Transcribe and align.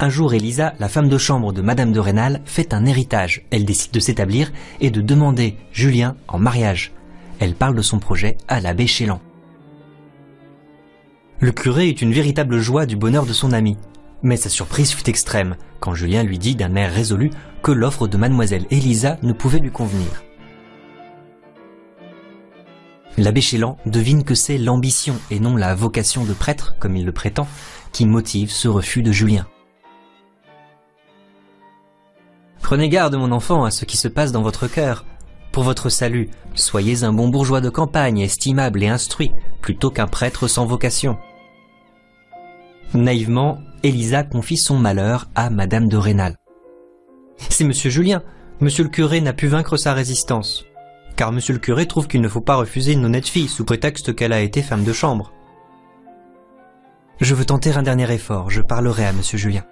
Un 0.00 0.10
jour, 0.10 0.32
Elisa, 0.32 0.74
la 0.78 0.88
femme 0.88 1.08
de 1.08 1.18
chambre 1.18 1.52
de 1.52 1.60
Madame 1.60 1.90
de 1.90 1.98
Rênal, 1.98 2.40
fait 2.44 2.72
un 2.72 2.86
héritage. 2.86 3.42
Elle 3.50 3.64
décide 3.64 3.90
de 3.90 3.98
s'établir 3.98 4.52
et 4.80 4.90
de 4.90 5.00
demander 5.00 5.56
Julien 5.72 6.14
en 6.28 6.38
mariage. 6.38 6.92
Elle 7.40 7.54
parle 7.54 7.74
de 7.74 7.82
son 7.82 7.98
projet 7.98 8.36
à 8.46 8.60
l'abbé 8.60 8.86
Chélan. 8.86 9.20
Le 11.40 11.50
curé 11.50 11.88
eut 11.88 11.92
une 11.92 12.12
véritable 12.12 12.60
joie 12.60 12.86
du 12.86 12.94
bonheur 12.94 13.26
de 13.26 13.32
son 13.32 13.52
ami. 13.52 13.76
Mais 14.22 14.36
sa 14.36 14.48
surprise 14.48 14.92
fut 14.92 15.08
extrême 15.10 15.56
quand 15.80 15.94
Julien 15.94 16.22
lui 16.22 16.38
dit 16.38 16.54
d'un 16.54 16.76
air 16.76 16.92
résolu 16.92 17.30
que 17.64 17.72
l'offre 17.72 18.06
de 18.06 18.16
mademoiselle 18.16 18.66
Elisa 18.70 19.18
ne 19.22 19.32
pouvait 19.32 19.58
lui 19.58 19.70
convenir. 19.70 20.22
L'abbé 23.16 23.40
Chélan 23.40 23.78
devine 23.84 24.22
que 24.22 24.36
c'est 24.36 24.58
l'ambition 24.58 25.16
et 25.32 25.40
non 25.40 25.56
la 25.56 25.74
vocation 25.74 26.24
de 26.24 26.34
prêtre, 26.34 26.76
comme 26.78 26.96
il 26.96 27.04
le 27.04 27.10
prétend, 27.10 27.48
qui 27.90 28.06
motive 28.06 28.52
ce 28.52 28.68
refus 28.68 29.02
de 29.02 29.10
Julien. 29.10 29.46
Prenez 32.68 32.90
garde, 32.90 33.14
mon 33.14 33.32
enfant, 33.32 33.64
à 33.64 33.70
ce 33.70 33.86
qui 33.86 33.96
se 33.96 34.08
passe 34.08 34.30
dans 34.30 34.42
votre 34.42 34.66
cœur. 34.66 35.06
Pour 35.52 35.62
votre 35.62 35.88
salut, 35.88 36.28
soyez 36.52 37.02
un 37.02 37.14
bon 37.14 37.28
bourgeois 37.28 37.62
de 37.62 37.70
campagne, 37.70 38.18
estimable 38.18 38.82
et 38.82 38.88
instruit, 38.88 39.32
plutôt 39.62 39.90
qu'un 39.90 40.06
prêtre 40.06 40.48
sans 40.48 40.66
vocation. 40.66 41.16
Naïvement, 42.92 43.56
Elisa 43.82 44.22
confie 44.22 44.58
son 44.58 44.76
malheur 44.76 45.30
à 45.34 45.48
Madame 45.48 45.88
de 45.88 45.96
Rênal. 45.96 46.36
C'est 47.38 47.64
Monsieur 47.64 47.88
Julien. 47.88 48.22
Monsieur 48.60 48.84
le 48.84 48.90
curé 48.90 49.22
n'a 49.22 49.32
pu 49.32 49.46
vaincre 49.46 49.78
sa 49.78 49.94
résistance. 49.94 50.66
Car 51.16 51.32
Monsieur 51.32 51.54
le 51.54 51.60
curé 51.60 51.86
trouve 51.86 52.06
qu'il 52.06 52.20
ne 52.20 52.28
faut 52.28 52.42
pas 52.42 52.56
refuser 52.56 52.92
une 52.92 53.06
honnête 53.06 53.28
fille 53.28 53.48
sous 53.48 53.64
prétexte 53.64 54.14
qu'elle 54.14 54.34
a 54.34 54.42
été 54.42 54.60
femme 54.60 54.84
de 54.84 54.92
chambre. 54.92 55.32
Je 57.22 57.34
veux 57.34 57.46
tenter 57.46 57.72
un 57.72 57.82
dernier 57.82 58.12
effort, 58.12 58.50
je 58.50 58.60
parlerai 58.60 59.06
à 59.06 59.14
Monsieur 59.14 59.38
Julien. 59.38 59.64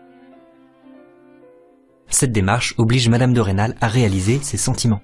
Cette 2.08 2.32
démarche 2.32 2.74
oblige 2.78 3.08
Madame 3.08 3.34
de 3.34 3.40
Rênal 3.40 3.74
à 3.80 3.88
réaliser 3.88 4.38
ses 4.42 4.56
sentiments. 4.56 5.02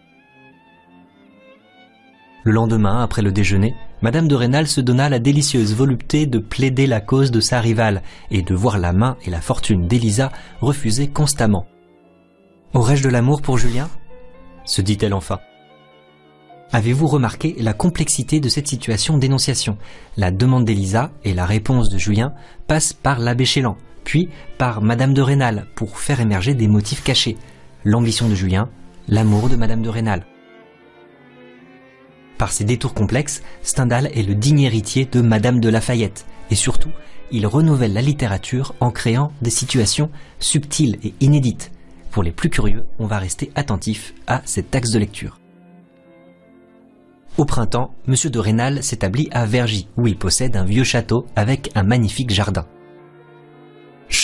Le 2.44 2.52
lendemain, 2.52 3.02
après 3.02 3.22
le 3.22 3.30
déjeuner, 3.30 3.74
Madame 4.00 4.26
de 4.26 4.34
Rênal 4.34 4.66
se 4.66 4.80
donna 4.80 5.08
la 5.08 5.20
délicieuse 5.20 5.76
volupté 5.76 6.26
de 6.26 6.40
plaider 6.40 6.88
la 6.88 7.00
cause 7.00 7.30
de 7.30 7.40
sa 7.40 7.60
rivale 7.60 8.02
et 8.32 8.42
de 8.42 8.54
voir 8.54 8.78
la 8.78 8.92
main 8.92 9.16
et 9.24 9.30
la 9.30 9.40
fortune 9.40 9.86
d'Élisa 9.86 10.32
refusées 10.60 11.08
constamment. 11.08 11.66
Aurais-je 12.74 13.04
de 13.04 13.08
l'amour 13.08 13.42
pour 13.42 13.58
Julien? 13.58 13.88
se 14.64 14.80
dit-elle 14.80 15.14
enfin. 15.14 15.40
Avez-vous 16.72 17.06
remarqué 17.06 17.54
la 17.60 17.74
complexité 17.74 18.40
de 18.40 18.48
cette 18.48 18.66
situation 18.66 19.18
d'énonciation? 19.18 19.76
La 20.16 20.30
demande 20.30 20.64
d'Élisa 20.64 21.10
et 21.22 21.34
la 21.34 21.44
réponse 21.44 21.90
de 21.90 21.98
Julien 21.98 22.32
passent 22.66 22.94
par 22.94 23.18
l'abbé 23.18 23.44
Chélan, 23.44 23.76
puis 24.04 24.28
par 24.58 24.82
Madame 24.82 25.14
de 25.14 25.22
Rênal 25.22 25.66
pour 25.74 25.98
faire 25.98 26.20
émerger 26.20 26.54
des 26.54 26.68
motifs 26.68 27.02
cachés. 27.02 27.36
L'ambition 27.84 28.28
de 28.28 28.34
Julien, 28.34 28.68
l'amour 29.08 29.48
de 29.48 29.56
Madame 29.56 29.82
de 29.82 29.88
Rênal. 29.88 30.24
Par 32.38 32.52
ces 32.52 32.64
détours 32.64 32.94
complexes, 32.94 33.42
Stendhal 33.62 34.10
est 34.14 34.22
le 34.22 34.34
digne 34.34 34.62
héritier 34.62 35.04
de 35.04 35.20
Madame 35.20 35.60
de 35.60 35.68
Lafayette, 35.68 36.26
et 36.50 36.54
surtout, 36.54 36.90
il 37.30 37.46
renouvelle 37.46 37.92
la 37.92 38.02
littérature 38.02 38.74
en 38.80 38.90
créant 38.90 39.32
des 39.42 39.50
situations 39.50 40.10
subtiles 40.38 40.98
et 41.04 41.14
inédites. 41.20 41.70
Pour 42.10 42.22
les 42.22 42.32
plus 42.32 42.50
curieux, 42.50 42.84
on 42.98 43.06
va 43.06 43.18
rester 43.18 43.50
attentif 43.54 44.12
à 44.26 44.42
cet 44.44 44.74
axe 44.74 44.90
de 44.90 44.98
lecture. 44.98 45.38
Au 47.38 47.46
printemps, 47.46 47.94
Monsieur 48.06 48.28
de 48.28 48.38
Rênal 48.38 48.82
s'établit 48.82 49.28
à 49.32 49.46
Vergy, 49.46 49.88
où 49.96 50.06
il 50.06 50.18
possède 50.18 50.56
un 50.56 50.64
vieux 50.64 50.84
château 50.84 51.26
avec 51.34 51.70
un 51.74 51.82
magnifique 51.82 52.30
jardin. 52.30 52.66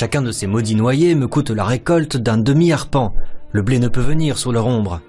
Chacun 0.00 0.22
de 0.22 0.30
ces 0.30 0.46
maudits 0.46 0.76
noyers 0.76 1.16
me 1.16 1.26
coûte 1.26 1.50
la 1.50 1.64
récolte 1.64 2.16
d'un 2.16 2.38
demi-arpent. 2.38 3.12
Le 3.50 3.62
blé 3.62 3.80
ne 3.80 3.88
peut 3.88 4.00
venir 4.00 4.38
sous 4.38 4.52
leur 4.52 4.68
ombre. 4.68 5.00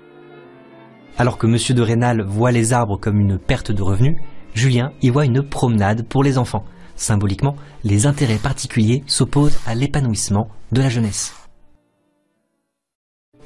Alors 1.16 1.38
que 1.38 1.46
Monsieur 1.46 1.76
de 1.76 1.84
Rênal 1.84 2.24
voit 2.24 2.52
les 2.52 2.74
arbres 2.74 2.98
comme 3.00 3.20
une 3.20 3.38
perte 3.38 3.72
de 3.72 3.84
revenus, 3.84 4.18
Julien 4.56 4.92
y 5.04 5.12
voit 5.12 5.26
une 5.26 5.44
promenade 5.44 6.08
pour 6.08 6.24
les 6.24 6.40
enfants. 6.40 6.66
Symboliquement, 6.96 7.56
les 7.84 8.08
intérêts 8.08 8.40
particuliers 8.40 9.04
s'opposent 9.06 9.60
à 9.68 9.76
l'épanouissement 9.76 10.50
de 10.72 10.82
la 10.82 10.90
jeunesse. 10.90 11.36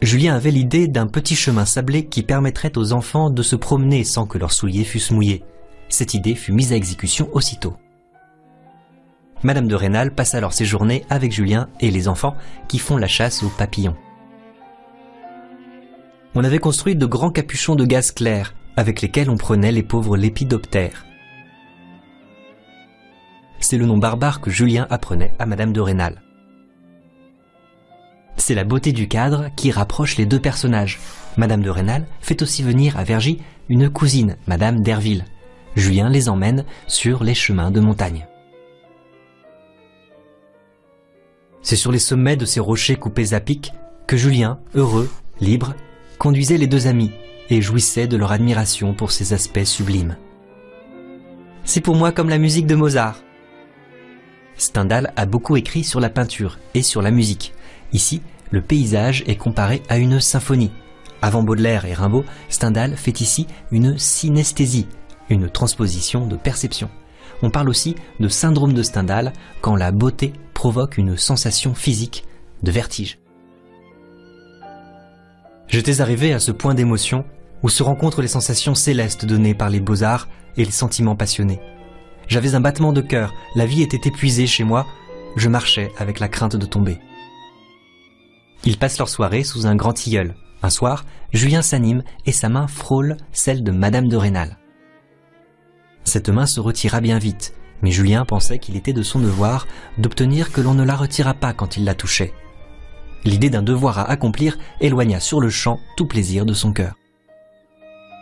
Julien 0.02 0.36
avait 0.36 0.50
l'idée 0.50 0.88
d'un 0.88 1.08
petit 1.08 1.36
chemin 1.36 1.66
sablé 1.66 2.06
qui 2.06 2.24
permettrait 2.24 2.78
aux 2.78 2.94
enfants 2.94 3.30
de 3.30 3.44
se 3.44 3.58
promener 3.58 4.06
sans 4.06 4.26
que 4.28 4.38
leurs 4.38 4.53
souliers 4.53 4.86
fussent 4.86 5.12
mouillés. 5.12 5.44
Cette 5.90 6.14
idée 6.14 6.36
fut 6.36 6.53
mise 6.53 6.72
à 6.72 6.78
exécution 6.78 7.28
aussitôt. 7.34 7.74
Madame 9.44 9.68
de 9.68 9.76
Rênal 9.76 10.16
passe 10.16 10.36
alors 10.36 10.54
ses 10.54 10.64
journées 10.64 11.04
avec 11.09 11.34
Julien 11.34 11.68
et 11.81 11.92
les 11.92 12.08
enfants 12.08 12.38
qui 12.70 12.80
font 12.80 12.96
la 12.96 13.08
chasse 13.08 13.44
aux 13.44 13.50
papillons. 13.50 13.98
On 16.34 16.44
avait 16.44 16.59
construit 16.59 16.96
de 16.96 17.06
grands 17.06 17.30
capuchons 17.30 17.76
de 17.76 17.86
gaz 17.86 18.12
clair 18.12 18.56
avec 18.78 19.02
lesquels 19.02 19.30
on 19.30 19.38
prenait 19.38 19.72
les 19.72 19.84
pauvres 19.84 20.16
lépidoptères. 20.16 21.06
C'est 23.59 23.78
le 23.78 23.86
nom 23.86 23.98
barbare 23.98 24.42
que 24.42 24.50
Julien 24.50 24.88
apprenait 24.90 25.34
à 25.40 25.46
Madame 25.46 25.74
de 25.74 25.82
Rênal. 25.82 26.22
C'est 28.38 28.56
la 28.56 28.64
beauté 28.64 28.94
du 28.94 29.08
cadre 29.08 29.50
qui 29.56 29.72
rapproche 29.72 30.18
les 30.18 30.26
deux 30.26 30.40
personnages. 30.40 31.00
Madame 31.38 31.62
de 31.62 31.70
Rênal 31.70 32.08
fait 32.22 32.42
aussi 32.42 32.64
venir 32.64 32.98
à 32.98 33.03
Vergy 33.03 33.42
une 33.70 33.90
cousine, 33.90 34.38
Madame 34.48 34.82
d'Herville. 34.82 35.26
Julien 35.76 36.09
les 36.09 36.30
emmène 36.30 36.66
sur 36.88 37.24
les 37.24 37.36
chemins 37.36 37.72
de 37.72 37.80
montagne. 37.80 38.26
C'est 41.63 41.78
sur 41.78 41.94
les 41.94 42.00
sommets 42.00 42.35
de 42.35 42.46
ces 42.46 42.59
rochers 42.59 42.97
coupés 42.97 43.34
à 43.34 43.40
pic 43.40 43.72
que 44.06 44.18
Julien, 44.18 44.59
heureux, 44.75 45.09
libre, 45.40 45.74
conduisait 46.19 46.57
les 46.57 46.68
deux 46.68 46.88
amis 46.88 47.12
et 47.50 47.62
jouissait 47.62 48.07
de 48.07 48.18
leur 48.18 48.34
admiration 48.34 48.94
pour 48.94 49.12
ces 49.12 49.34
aspects 49.34 49.63
sublimes. 49.63 50.18
C'est 51.63 51.81
pour 51.81 51.96
moi 51.96 52.12
comme 52.12 52.29
la 52.29 52.38
musique 52.38 52.68
de 52.68 52.75
Mozart. 52.75 53.22
Stendhal 54.57 55.13
a 55.16 55.25
beaucoup 55.25 55.56
écrit 55.56 55.85
sur 55.85 56.02
la 56.02 56.09
peinture 56.09 56.59
et 56.73 56.81
sur 56.81 57.02
la 57.02 57.12
musique. 57.12 57.53
Ici, 57.94 58.22
le 58.52 58.62
paysage 58.62 59.23
est 59.25 59.38
comparé 59.38 59.81
à 59.88 59.97
une 59.97 60.19
symphonie. 60.19 60.72
Avant 61.22 61.44
Baudelaire 61.44 61.85
et 61.85 61.94
Rimbaud, 61.94 62.25
Stendhal 62.50 62.97
fait 62.97 63.22
ici 63.22 63.47
une 63.72 63.97
synesthésie, 63.97 64.88
une 65.29 65.50
transposition 65.50 66.28
de 66.28 66.35
perception. 66.35 66.90
On 67.41 67.50
parle 67.50 67.69
aussi 67.69 67.96
de 68.19 68.28
syndrome 68.28 68.73
de 68.73 68.84
Stendhal 68.84 69.31
quand 69.62 69.78
la 69.78 69.91
beauté 69.91 70.34
provoque 70.63 70.97
une 70.97 71.18
sensation 71.18 71.75
physique 71.75 72.24
de 72.62 72.72
vertige. 72.72 73.19
J'étais 75.68 76.00
arrivé 76.00 76.31
à 76.31 76.40
ce 76.40 76.53
point 76.53 76.74
d'émotion 76.74 77.25
où 77.63 77.68
se 77.68 77.84
rencontrent 77.84 78.22
les 78.22 78.29
sensations 78.29 78.73
célestes 78.73 79.25
données 79.25 79.56
par 79.56 79.69
les 79.69 79.81
beaux-arts 79.81 80.29
et 80.56 80.63
les 80.63 80.72
sentiments 80.72 81.18
passionnés. 81.18 81.59
J'avais 82.29 82.56
un 82.56 82.62
battement 82.62 82.94
de 82.94 83.02
cœur, 83.02 83.34
la 83.56 83.66
vie 83.66 83.81
était 83.81 84.07
épuisée 84.07 84.47
chez 84.47 84.63
moi, 84.63 84.88
je 85.35 85.50
marchais 85.50 85.91
avec 85.97 86.22
la 86.22 86.29
crainte 86.29 86.56
de 86.56 86.66
tomber. 86.66 86.97
Ils 88.63 88.78
passent 88.78 89.00
leur 89.00 89.09
soirée 89.09 89.44
sous 89.44 89.68
un 89.68 89.75
grand 89.75 89.91
tilleul. 89.91 90.34
Un 90.62 90.69
soir, 90.69 91.03
Julien 91.34 91.62
s'anime 91.62 92.03
et 92.25 92.31
sa 92.31 92.47
main 92.47 92.68
frôle 92.68 93.18
celle 93.34 93.66
de 93.66 93.72
Madame 93.73 94.07
de 94.07 94.16
Rênal. 94.16 94.59
Cette 96.06 96.29
main 96.29 96.46
se 96.46 96.62
retira 96.62 97.02
bien 97.02 97.19
vite, 97.19 97.53
mais 97.84 97.92
Julien 97.92 98.26
pensait 98.26 98.58
qu'il 98.58 98.78
était 98.78 98.94
de 98.94 99.04
son 99.04 99.20
devoir 99.20 99.68
d'obtenir 99.98 100.52
que 100.52 100.62
l'on 100.62 100.74
ne 100.74 100.86
la 100.86 100.96
retirât 100.96 101.36
pas 101.36 101.54
quand 101.54 101.78
il 101.78 101.84
la 101.84 101.94
touchait. 101.94 102.34
L'idée 103.26 103.50
d'un 103.50 103.62
devoir 103.62 104.00
à 104.00 104.10
accomplir 104.10 104.58
éloigna 104.82 105.20
sur 105.20 105.40
le 105.40 105.50
champ 105.50 105.80
tout 105.96 106.08
plaisir 106.08 106.46
de 106.46 106.54
son 106.54 106.74
cœur. 106.74 106.96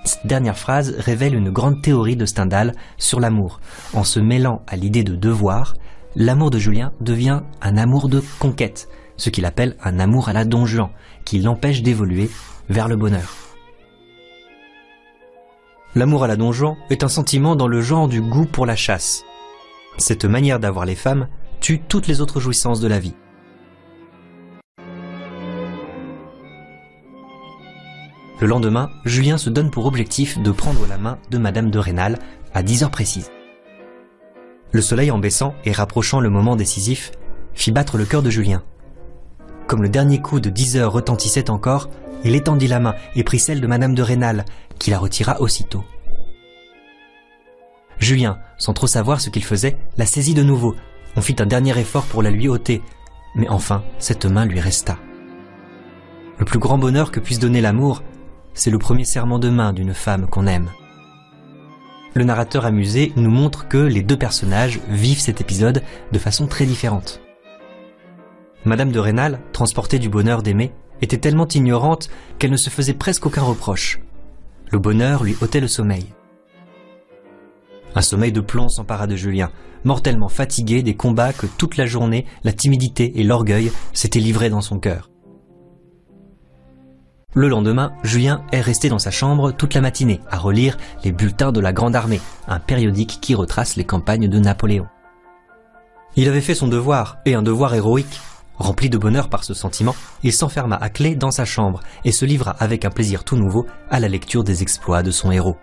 Cette 0.04 0.26
dernière 0.26 0.58
phrase 0.58 0.96
révèle 0.98 1.36
une 1.36 1.52
grande 1.52 1.82
théorie 1.82 2.16
de 2.16 2.26
Stendhal 2.26 2.74
sur 2.98 3.20
l'amour. 3.20 3.60
En 3.94 4.04
se 4.04 4.20
mêlant 4.20 4.64
à 4.68 4.76
l'idée 4.76 5.04
de 5.04 5.16
devoir, 5.16 5.76
l'amour 6.16 6.50
de 6.50 6.58
Julien 6.58 6.92
devient 7.00 7.42
un 7.62 7.78
amour 7.78 8.10
de 8.10 8.24
conquête, 8.40 8.90
ce 9.18 9.30
qu'il 9.30 9.46
appelle 9.46 9.78
un 9.84 10.00
amour 10.00 10.28
à 10.28 10.34
la 10.34 10.44
Don 10.44 10.66
qui 11.24 11.40
l'empêche 11.40 11.84
d'évoluer 11.84 12.32
vers 12.70 12.88
le 12.88 12.96
bonheur. 12.96 13.36
L'amour 15.94 16.24
à 16.24 16.28
la 16.28 16.36
Don 16.36 16.52
est 16.90 17.04
un 17.04 17.10
sentiment 17.10 17.56
dans 17.56 17.68
le 17.68 17.82
genre 17.82 18.08
du 18.08 18.22
goût 18.22 18.46
pour 18.46 18.66
la 18.66 18.76
chasse. 18.76 19.24
Cette 19.98 20.26
manière 20.26 20.60
d'avoir 20.60 20.86
les 20.86 20.96
femmes 20.96 21.28
tue 21.60 21.80
toutes 21.80 22.08
les 22.08 22.22
autres 22.22 22.40
jouissances 22.40 22.80
de 22.80 22.88
la 22.88 23.00
vie. 23.00 23.14
Le 28.40 28.48
lendemain, 28.48 28.90
Julien 29.06 29.38
se 29.38 29.52
donne 29.52 29.70
pour 29.70 29.86
objectif 29.86 30.40
de 30.40 30.52
prendre 30.52 30.88
la 30.88 30.98
main 30.98 31.20
de 31.30 31.38
Madame 31.38 31.70
de 31.70 31.78
Rênal 31.78 32.18
à 32.56 32.64
10 32.64 32.84
heures 32.84 32.92
précises. 32.92 33.30
Le 34.72 34.82
soleil 34.82 35.12
en 35.12 35.20
baissant 35.20 35.54
et 35.66 35.72
rapprochant 35.72 36.20
le 36.20 36.30
moment 36.30 36.56
décisif 36.56 37.12
fit 37.54 37.72
battre 37.72 37.98
le 37.98 38.06
cœur 38.06 38.24
de 38.24 38.32
Julien. 38.32 38.64
Comme 39.68 39.84
le 39.84 39.90
dernier 39.90 40.22
coup 40.22 40.40
de 40.40 40.50
10 40.50 40.78
heures 40.78 40.94
retentissait 40.94 41.52
encore, 41.52 41.90
il 42.24 42.36
étendit 42.36 42.68
la 42.68 42.80
main 42.80 42.96
et 43.16 43.24
prit 43.24 43.40
celle 43.40 43.62
de 43.62 43.68
Madame 43.68 43.94
de 43.94 44.02
Rênal, 44.02 44.46
qui 44.80 44.90
la 44.90 44.98
retira 44.98 45.40
aussitôt. 45.40 45.84
Julien, 48.02 48.40
sans 48.58 48.74
trop 48.74 48.88
savoir 48.88 49.22
ce 49.22 49.30
qu'il 49.30 49.44
faisait, 49.44 49.78
la 49.96 50.08
saisit 50.08 50.34
de 50.34 50.42
nouveau. 50.42 50.76
On 51.16 51.22
fit 51.22 51.36
un 51.40 51.46
dernier 51.46 51.78
effort 51.80 52.06
pour 52.06 52.24
la 52.24 52.32
lui 52.32 52.50
ôter. 52.50 52.82
mais 53.36 53.48
enfin, 53.48 53.84
cette 54.00 54.26
main 54.26 54.46
lui 54.46 54.60
resta. 54.60 54.98
Le 56.40 56.44
plus 56.44 56.60
grand 56.60 56.80
bonheur 56.80 57.12
que 57.12 57.20
puisse 57.20 57.40
donner 57.40 57.62
l'amour, 57.62 58.02
c'est 58.54 58.72
le 58.72 58.80
premier 58.80 59.06
serment 59.06 59.40
de 59.40 59.50
main 59.50 59.72
d'une 59.72 59.94
femme 59.94 60.28
qu'on 60.28 60.48
aime. 60.48 60.70
Le 62.16 62.24
narrateur 62.24 62.66
amusé 62.66 63.14
nous 63.16 63.30
montre 63.30 63.68
que 63.68 63.78
les 63.78 64.02
deux 64.02 64.18
personnages 64.18 64.82
vivent 64.90 65.22
cet 65.22 65.40
épisode 65.40 65.84
de 66.12 66.20
façon 66.20 66.48
très 66.48 66.66
différente. 66.66 67.22
Madame 68.66 68.92
de 68.92 69.00
Rênal, 69.00 69.40
transportée 69.54 70.00
du 70.00 70.10
bonheur 70.10 70.42
d'aimer, 70.42 70.74
était 71.02 71.20
tellement 71.20 71.48
ignorante 71.48 72.10
qu'elle 72.40 72.52
ne 72.52 72.58
se 72.58 72.70
faisait 72.72 72.94
presque 72.94 73.28
aucun 73.28 73.44
reproche. 73.44 74.00
Le 74.72 74.80
bonheur 74.80 75.24
lui 75.24 75.38
ôtait 75.42 75.62
le 75.62 75.68
sommeil. 75.68 76.08
Un 77.94 78.02
sommeil 78.02 78.32
de 78.32 78.42
plomb 78.42 78.70
s'empara 78.70 79.08
de 79.08 79.16
Julien, 79.16 79.52
mortellement 79.84 80.30
fatigué 80.30 80.82
des 80.82 80.96
combats 80.96 81.34
que 81.34 81.48
toute 81.48 81.78
la 81.78 81.86
journée 81.86 82.26
la 82.44 82.54
timidité 82.54 83.20
et 83.20 83.24
l'orgueil 83.24 83.72
s'étaient 83.94 84.20
livrés 84.20 84.50
dans 84.50 84.62
son 84.62 84.80
cœur. 84.80 85.10
Le 87.34 87.48
lendemain, 87.48 87.94
Julien 88.04 88.44
est 88.52 88.60
resté 88.60 88.90
dans 88.90 89.00
sa 89.00 89.12
chambre 89.12 89.52
toute 89.52 89.74
la 89.74 89.80
matinée 89.80 90.20
à 90.30 90.38
relire 90.38 90.78
les 91.06 91.14
bulletins 91.14 91.54
de 91.54 91.62
la 91.62 91.72
Grande 91.72 91.96
Armée, 91.96 92.20
un 92.48 92.60
périodique 92.60 93.20
qui 93.22 93.36
retrace 93.36 93.78
les 93.78 93.86
campagnes 93.86 94.28
de 94.28 94.40
Napoléon. 94.40 94.88
Il 96.18 96.28
avait 96.28 96.42
fait 96.42 96.56
son 96.56 96.68
devoir, 96.68 97.20
et 97.26 97.36
un 97.36 97.42
devoir 97.42 97.74
héroïque. 97.74 98.20
Rempli 98.58 98.90
de 98.90 98.98
bonheur 98.98 99.30
par 99.30 99.46
ce 99.46 99.54
sentiment, 99.54 99.96
il 100.24 100.34
s'enferma 100.34 100.76
à 100.76 100.90
clé 100.90 101.16
dans 101.16 101.32
sa 101.32 101.46
chambre 101.46 101.80
et 102.04 102.12
se 102.12 102.26
livra 102.26 102.52
avec 102.60 102.84
un 102.84 102.90
plaisir 102.90 103.24
tout 103.24 103.38
nouveau 103.38 103.66
à 103.90 104.02
la 104.02 104.10
lecture 104.10 104.44
des 104.44 104.62
exploits 104.62 105.02
de 105.02 105.12
son 105.12 105.32
héros. 105.32 105.56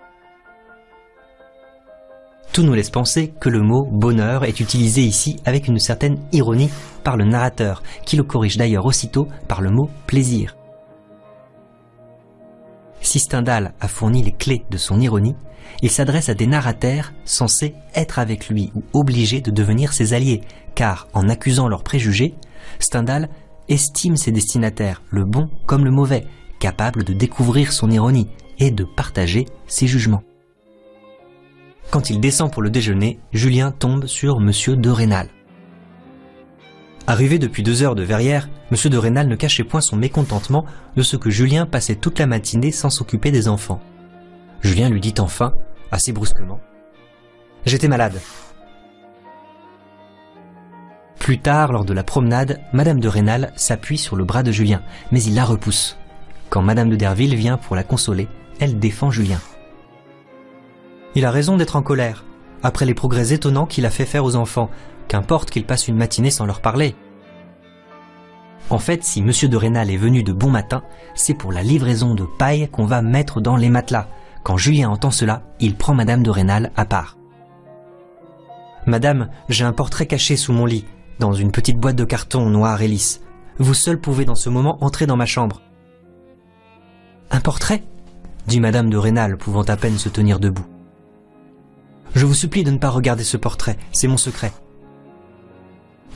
Tout 2.59 2.65
nous 2.65 2.75
laisse 2.75 2.91
penser 2.91 3.33
que 3.41 3.49
le 3.49 3.63
mot 3.63 3.87
bonheur 3.89 4.43
est 4.43 4.59
utilisé 4.59 5.03
ici 5.03 5.37
avec 5.45 5.69
une 5.69 5.79
certaine 5.79 6.19
ironie 6.33 6.71
par 7.05 7.17
le 7.17 7.25
narrateur, 7.25 7.85
qui 8.05 8.17
le 8.17 8.25
corrige 8.25 8.57
d'ailleurs 8.57 8.85
aussitôt 8.85 9.29
par 9.47 9.61
le 9.61 9.71
mot 9.71 9.89
plaisir. 10.09 10.57
Si 13.01 13.21
Stendhal 13.21 13.75
a 13.79 13.87
fourni 13.87 14.25
les 14.25 14.33
clés 14.33 14.65
de 14.73 14.77
son 14.77 14.99
ironie, 14.99 15.37
il 15.83 15.91
s'adresse 15.93 16.31
à 16.31 16.35
des 16.35 16.49
narrateurs 16.49 17.13
censés 17.25 17.77
être 17.95 18.19
avec 18.19 18.49
lui 18.49 18.73
ou 18.75 18.83
obligés 18.93 19.41
de 19.41 19.53
devenir 19.53 19.93
ses 19.93 20.13
alliés, 20.13 20.41
car 20.75 21.07
en 21.15 21.29
accusant 21.29 21.69
leurs 21.69 21.85
préjugés, 21.85 22.35
Stendhal 22.81 23.29
estime 23.69 24.17
ses 24.17 24.33
destinataires, 24.33 25.05
le 25.11 25.25
bon 25.25 25.49
comme 25.67 25.85
le 25.85 25.93
mauvais, 25.93 26.27
capables 26.59 27.05
de 27.05 27.13
découvrir 27.13 27.73
son 27.73 27.89
ironie 27.89 28.27
et 28.59 28.73
de 28.73 28.83
partager 28.83 29.47
ses 29.69 29.87
jugements. 29.87 30.25
Quand 31.91 32.11
il 32.11 32.21
descend 32.21 32.53
pour 32.53 32.63
le 32.63 32.71
déjeuner, 32.71 33.19
Julien 33.33 33.73
tombe 33.73 34.07
sur 34.07 34.41
Monsieur 34.41 34.77
de 34.77 34.91
Rênal. 34.91 35.29
Arrivé 37.07 37.39
depuis 37.39 37.63
deux 37.63 37.83
heures 37.83 37.95
de 37.95 38.03
Verrières, 38.03 38.51
Monsieur 38.71 38.91
de 38.91 38.99
Rênal 38.99 39.29
ne 39.29 39.37
cachait 39.37 39.65
point 39.65 39.81
son 39.81 39.97
mécontentement 39.97 40.67
de 40.97 41.03
ce 41.03 41.17
que 41.17 41.31
Julien 41.31 41.65
passait 41.65 41.95
toute 41.95 42.19
la 42.19 42.27
matinée 42.27 42.73
sans 42.73 42.91
s'occuper 42.91 43.31
des 43.31 43.49
enfants. 43.49 43.81
Julien 44.61 44.91
lui 44.91 45.01
dit 45.01 45.15
enfin, 45.19 45.55
assez 45.91 46.13
brusquement, 46.13 46.61
J'étais 47.65 47.89
malade. 47.89 48.21
Plus 51.19 51.39
tard, 51.39 51.73
lors 51.73 51.85
de 51.85 51.93
la 51.93 52.05
promenade, 52.05 52.61
Madame 52.73 53.01
de 53.01 53.09
Rênal 53.09 53.53
s'appuie 53.57 53.99
sur 53.99 54.17
le 54.17 54.25
bras 54.25 54.43
de 54.43 54.53
Julien, 54.53 54.83
mais 55.11 55.23
il 55.23 55.35
la 55.35 55.45
repousse. 55.45 55.97
Quand 56.51 56.63
Madame 56.63 56.89
de 56.89 56.97
Derville 56.97 57.35
vient 57.35 57.57
pour 57.57 57.77
la 57.77 57.83
consoler, 57.83 58.29
elle 58.61 58.79
défend 58.79 59.11
Julien. 59.11 59.41
Il 61.15 61.25
a 61.25 61.31
raison 61.31 61.57
d'être 61.57 61.77
en 61.77 61.83
colère, 61.83 62.25
après 62.63 62.85
les 62.85 62.95
progrès 62.95 63.33
étonnants 63.33 63.67
qu'il 63.67 63.87
a 63.87 63.91
fait 63.91 64.07
faire 64.07 64.25
aux 64.25 64.37
enfants, 64.37 64.71
qu'importe 65.09 65.51
qu'il 65.51 65.65
passe 65.65 65.89
une 65.89 65.97
matinée 65.97 66.31
sans 66.31 66.47
leur 66.47 66.61
parler. 66.61 66.95
En 68.71 68.79
fait, 68.79 69.03
si 69.03 69.23
Monsieur 69.23 69.49
de 69.49 69.57
Rênal 69.57 69.91
est 69.91 69.97
venu 69.97 70.23
de 70.23 70.33
bon 70.33 70.51
matin, 70.51 70.83
c'est 71.15 71.35
pour 71.35 71.53
la 71.53 71.63
livraison 71.63 72.15
de 72.15 72.25
paille 72.25 72.69
qu'on 72.71 72.85
va 72.85 73.01
mettre 73.01 73.41
dans 73.41 73.57
les 73.57 73.71
matelas. 73.71 74.09
Quand 74.45 74.59
Julien 74.59 74.91
entend 74.91 75.11
cela, 75.11 75.43
il 75.59 75.75
prend 75.75 75.95
Madame 75.95 76.23
de 76.23 76.31
Rênal 76.31 76.71
à 76.77 76.85
part. 76.85 77.17
Madame, 78.87 79.29
j'ai 79.49 79.65
un 79.65 79.73
portrait 79.73 80.07
caché 80.07 80.37
sous 80.37 80.53
mon 80.53 80.67
lit, 80.67 80.85
dans 81.19 81.33
une 81.33 81.51
petite 81.51 81.79
boîte 81.79 81.97
de 81.97 82.05
carton 82.05 82.47
noir 82.47 82.81
et 82.83 82.89
lisse. 82.89 83.23
Vous 83.59 83.75
seul 83.75 83.99
pouvez 83.99 84.25
dans 84.25 84.35
ce 84.35 84.51
moment 84.51 84.83
entrer 84.85 85.07
dans 85.07 85.17
ma 85.17 85.27
chambre. 85.27 85.63
Un 87.31 87.41
portrait? 87.41 87.83
dit 88.47 88.61
Madame 88.61 88.89
de 88.89 88.97
Rênal, 88.97 89.37
pouvant 89.37 89.63
à 89.63 89.77
peine 89.77 89.99
se 89.99 90.09
tenir 90.09 90.41
debout. 90.41 90.65
Je 92.15 92.27
vous 92.27 92.35
supplie 92.35 92.65
de 92.65 92.71
ne 92.71 92.79
pas 92.79 92.91
regarder 92.91 93.25
ce 93.25 93.37
portrait, 93.37 93.79
c'est 93.93 94.09
mon 94.09 94.17
secret. 94.17 94.53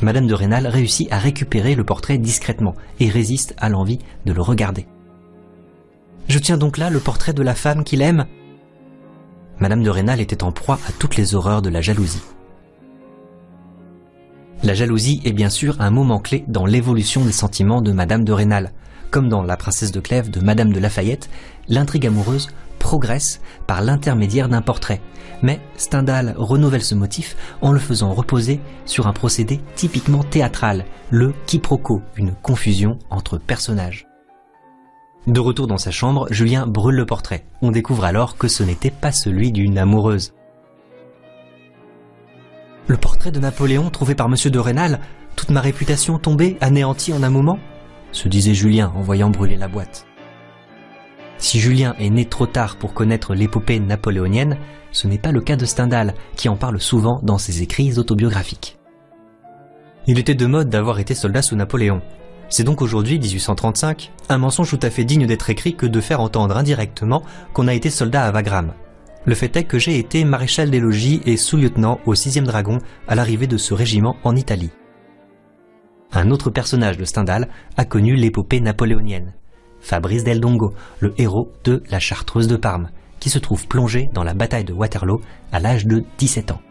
Madame 0.00 0.26
de 0.26 0.34
Rênal 0.34 0.66
réussit 0.66 1.10
à 1.12 1.18
récupérer 1.18 1.74
le 1.74 1.84
portrait 1.84 2.18
discrètement 2.18 2.74
et 2.98 3.08
résiste 3.08 3.54
à 3.58 3.68
l'envie 3.68 3.98
de 4.26 4.32
le 4.32 4.42
regarder. 4.42 4.86
Je 6.28 6.38
tiens 6.38 6.56
donc 6.56 6.78
là 6.78 6.90
le 6.90 6.98
portrait 6.98 7.32
de 7.32 7.42
la 7.42 7.54
femme 7.54 7.84
qu'il 7.84 8.02
aime. 8.02 8.26
Madame 9.60 9.82
de 9.82 9.90
Rênal 9.90 10.20
était 10.20 10.42
en 10.42 10.50
proie 10.50 10.80
à 10.88 10.92
toutes 10.92 11.16
les 11.16 11.34
horreurs 11.34 11.62
de 11.62 11.70
la 11.70 11.80
jalousie. 11.80 12.22
La 14.64 14.74
jalousie 14.74 15.20
est 15.24 15.32
bien 15.32 15.50
sûr 15.50 15.80
un 15.80 15.90
moment 15.90 16.20
clé 16.20 16.44
dans 16.48 16.66
l'évolution 16.66 17.24
des 17.24 17.32
sentiments 17.32 17.82
de 17.82 17.92
Madame 17.92 18.24
de 18.24 18.32
Rênal. 18.32 18.72
Comme 19.10 19.28
dans 19.28 19.42
La 19.42 19.56
princesse 19.56 19.92
de 19.92 20.00
Clèves 20.00 20.30
de 20.30 20.40
Madame 20.40 20.72
de 20.72 20.80
Lafayette, 20.80 21.28
l'intrigue 21.68 22.06
amoureuse 22.06 22.48
progresse 22.82 23.40
par 23.68 23.80
l'intermédiaire 23.80 24.48
d'un 24.48 24.60
portrait, 24.60 25.00
mais 25.40 25.60
Stendhal 25.76 26.34
renouvelle 26.36 26.82
ce 26.82 26.96
motif 26.96 27.36
en 27.62 27.70
le 27.70 27.78
faisant 27.78 28.12
reposer 28.12 28.60
sur 28.84 29.06
un 29.06 29.12
procédé 29.12 29.60
typiquement 29.76 30.24
théâtral, 30.24 30.84
le 31.08 31.32
quiproquo, 31.46 32.02
une 32.16 32.34
confusion 32.34 32.98
entre 33.08 33.38
personnages. 33.38 34.06
De 35.28 35.38
retour 35.38 35.68
dans 35.68 35.78
sa 35.78 35.92
chambre, 35.92 36.26
Julien 36.32 36.66
brûle 36.66 36.96
le 36.96 37.06
portrait. 37.06 37.46
On 37.62 37.70
découvre 37.70 38.04
alors 38.04 38.36
que 38.36 38.48
ce 38.48 38.64
n'était 38.64 38.90
pas 38.90 39.12
celui 39.12 39.52
d'une 39.52 39.78
amoureuse. 39.78 40.34
Le 42.88 42.96
portrait 42.96 43.30
de 43.30 43.38
Napoléon 43.38 43.90
trouvé 43.90 44.16
par 44.16 44.28
Monsieur 44.28 44.50
de 44.50 44.58
Rênal, 44.58 44.98
toute 45.36 45.50
ma 45.50 45.60
réputation 45.60 46.18
tombée, 46.18 46.58
anéantie 46.60 47.12
en 47.12 47.22
un 47.22 47.30
moment 47.30 47.60
se 48.10 48.28
disait 48.28 48.54
Julien 48.54 48.92
en 48.96 49.00
voyant 49.00 49.30
brûler 49.30 49.56
la 49.56 49.68
boîte. 49.68 50.06
Si 51.42 51.58
Julien 51.58 51.96
est 51.98 52.08
né 52.08 52.24
trop 52.24 52.46
tard 52.46 52.76
pour 52.76 52.94
connaître 52.94 53.34
l'épopée 53.34 53.80
napoléonienne, 53.80 54.58
ce 54.92 55.08
n'est 55.08 55.18
pas 55.18 55.32
le 55.32 55.40
cas 55.40 55.56
de 55.56 55.64
Stendhal, 55.64 56.14
qui 56.36 56.48
en 56.48 56.56
parle 56.56 56.80
souvent 56.80 57.18
dans 57.24 57.36
ses 57.36 57.62
écrits 57.62 57.98
autobiographiques. 57.98 58.78
Il 60.06 60.20
était 60.20 60.36
de 60.36 60.46
mode 60.46 60.68
d'avoir 60.68 61.00
été 61.00 61.16
soldat 61.16 61.42
sous 61.42 61.56
Napoléon. 61.56 62.00
C'est 62.48 62.62
donc 62.62 62.80
aujourd'hui, 62.80 63.18
1835, 63.18 64.12
un 64.28 64.38
mensonge 64.38 64.70
tout 64.70 64.78
à 64.86 64.90
fait 64.90 65.04
digne 65.04 65.26
d'être 65.26 65.50
écrit 65.50 65.74
que 65.74 65.84
de 65.86 66.00
faire 66.00 66.20
entendre 66.20 66.56
indirectement 66.56 67.24
qu'on 67.54 67.66
a 67.66 67.74
été 67.74 67.90
soldat 67.90 68.22
à 68.24 68.30
Wagram. 68.30 68.72
Le 69.24 69.34
fait 69.34 69.56
est 69.56 69.64
que 69.64 69.80
j'ai 69.80 69.98
été 69.98 70.24
maréchal 70.24 70.70
des 70.70 70.78
logis 70.78 71.22
et 71.26 71.36
sous-lieutenant 71.36 71.98
au 72.06 72.14
6e 72.14 72.44
dragon 72.44 72.78
à 73.08 73.16
l'arrivée 73.16 73.48
de 73.48 73.56
ce 73.56 73.74
régiment 73.74 74.14
en 74.22 74.36
Italie. 74.36 74.70
Un 76.12 76.30
autre 76.30 76.50
personnage 76.50 76.98
de 76.98 77.04
Stendhal 77.04 77.48
a 77.76 77.84
connu 77.84 78.14
l'épopée 78.14 78.60
napoléonienne. 78.60 79.34
Fabrice 79.82 80.24
Del 80.24 80.40
Dongo, 80.40 80.72
le 81.00 81.12
héros 81.18 81.52
de 81.64 81.82
La 81.90 81.98
Chartreuse 81.98 82.48
de 82.48 82.56
Parme, 82.56 82.88
qui 83.20 83.28
se 83.28 83.38
trouve 83.38 83.66
plongé 83.66 84.08
dans 84.14 84.24
la 84.24 84.34
bataille 84.34 84.64
de 84.64 84.72
Waterloo 84.72 85.20
à 85.52 85.60
l'âge 85.60 85.86
de 85.86 86.04
17 86.18 86.52
ans. 86.52 86.62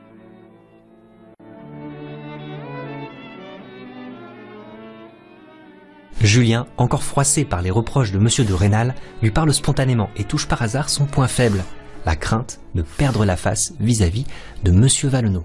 Julien, 6.21 6.67
encore 6.77 7.03
froissé 7.03 7.45
par 7.45 7.61
les 7.61 7.71
reproches 7.71 8.11
de 8.11 8.19
Monsieur 8.19 8.45
de 8.45 8.53
Rênal, 8.53 8.95
lui 9.21 9.31
parle 9.31 9.53
spontanément 9.53 10.09
et 10.15 10.23
touche 10.23 10.47
par 10.47 10.61
hasard 10.61 10.89
son 10.89 11.05
point 11.05 11.27
faible, 11.27 11.63
la 12.05 12.15
crainte 12.15 12.59
de 12.75 12.83
perdre 12.83 13.25
la 13.25 13.35
face 13.35 13.73
vis-à-vis 13.79 14.25
de 14.63 14.71
Monsieur 14.71 15.09
Valenod. 15.09 15.43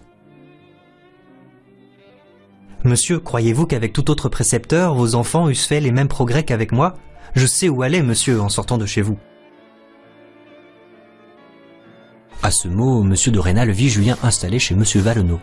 Monsieur, 2.85 3.18
croyez-vous 3.18 3.66
qu'avec 3.66 3.92
tout 3.92 4.11
autre 4.11 4.28
précepteur, 4.28 4.94
vos 4.94 5.14
enfants 5.14 5.49
eussent 5.49 5.66
fait 5.66 5.80
les 5.80 5.92
mêmes 5.92 6.08
progrès 6.08 6.44
qu'avec 6.44 6.73
moi? 6.73 6.94
Je 7.37 7.47
sais 7.47 7.69
où 7.69 7.83
aller, 7.83 8.02
monsieur, 8.02 8.40
en 8.40 8.49
sortant 8.49 8.78
de 8.78 8.87
chez 8.87 9.02
vous. 9.02 9.19
À 12.43 12.50
ce 12.50 12.66
mot, 12.66 13.02
monsieur 13.02 13.31
de 13.31 13.38
Rênal 13.38 13.71
vit 13.71 13.90
Julien 13.90 14.16
installé 14.23 14.59
chez 14.59 14.75
monsieur 14.75 15.00
Valenod. 15.00 15.40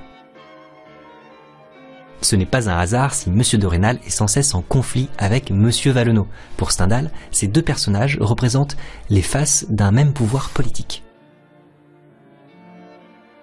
Ce 2.21 2.35
n'est 2.35 2.45
pas 2.45 2.69
un 2.69 2.77
hasard 2.77 3.13
si 3.13 3.29
monsieur 3.29 3.57
de 3.57 3.67
Rênal 3.67 3.99
est 4.05 4.09
sans 4.09 4.27
cesse 4.27 4.55
en 4.55 4.61
conflit 4.61 5.09
avec 5.17 5.51
monsieur 5.51 5.91
Valenod. 5.91 6.27
Pour 6.57 6.71
Stendhal, 6.71 7.11
ces 7.31 7.47
deux 7.47 7.61
personnages 7.61 8.17
représentent 8.19 8.77
les 9.09 9.21
faces 9.21 9.65
d'un 9.69 9.91
même 9.91 10.13
pouvoir 10.13 10.49
politique. 10.49 11.03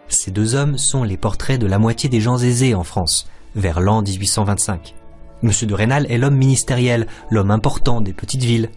Ces 0.09 0.31
deux 0.31 0.55
hommes 0.55 0.77
sont 0.77 1.05
les 1.05 1.17
portraits 1.17 1.61
de 1.61 1.67
la 1.67 1.79
moitié 1.79 2.09
des 2.09 2.21
gens 2.21 2.39
aisés 2.39 2.75
en 2.75 2.83
France, 2.83 3.29
vers 3.55 3.81
l'an 3.81 4.03
1825. 4.03 4.95
Monsieur 5.43 5.67
de 5.67 5.75
Rênal 5.75 6.07
est 6.11 6.19
l'homme 6.19 6.37
ministériel, 6.37 7.07
l'homme 7.31 7.51
important 7.51 8.03
des 8.03 8.13
petites 8.13 8.43
villes. 8.43 8.69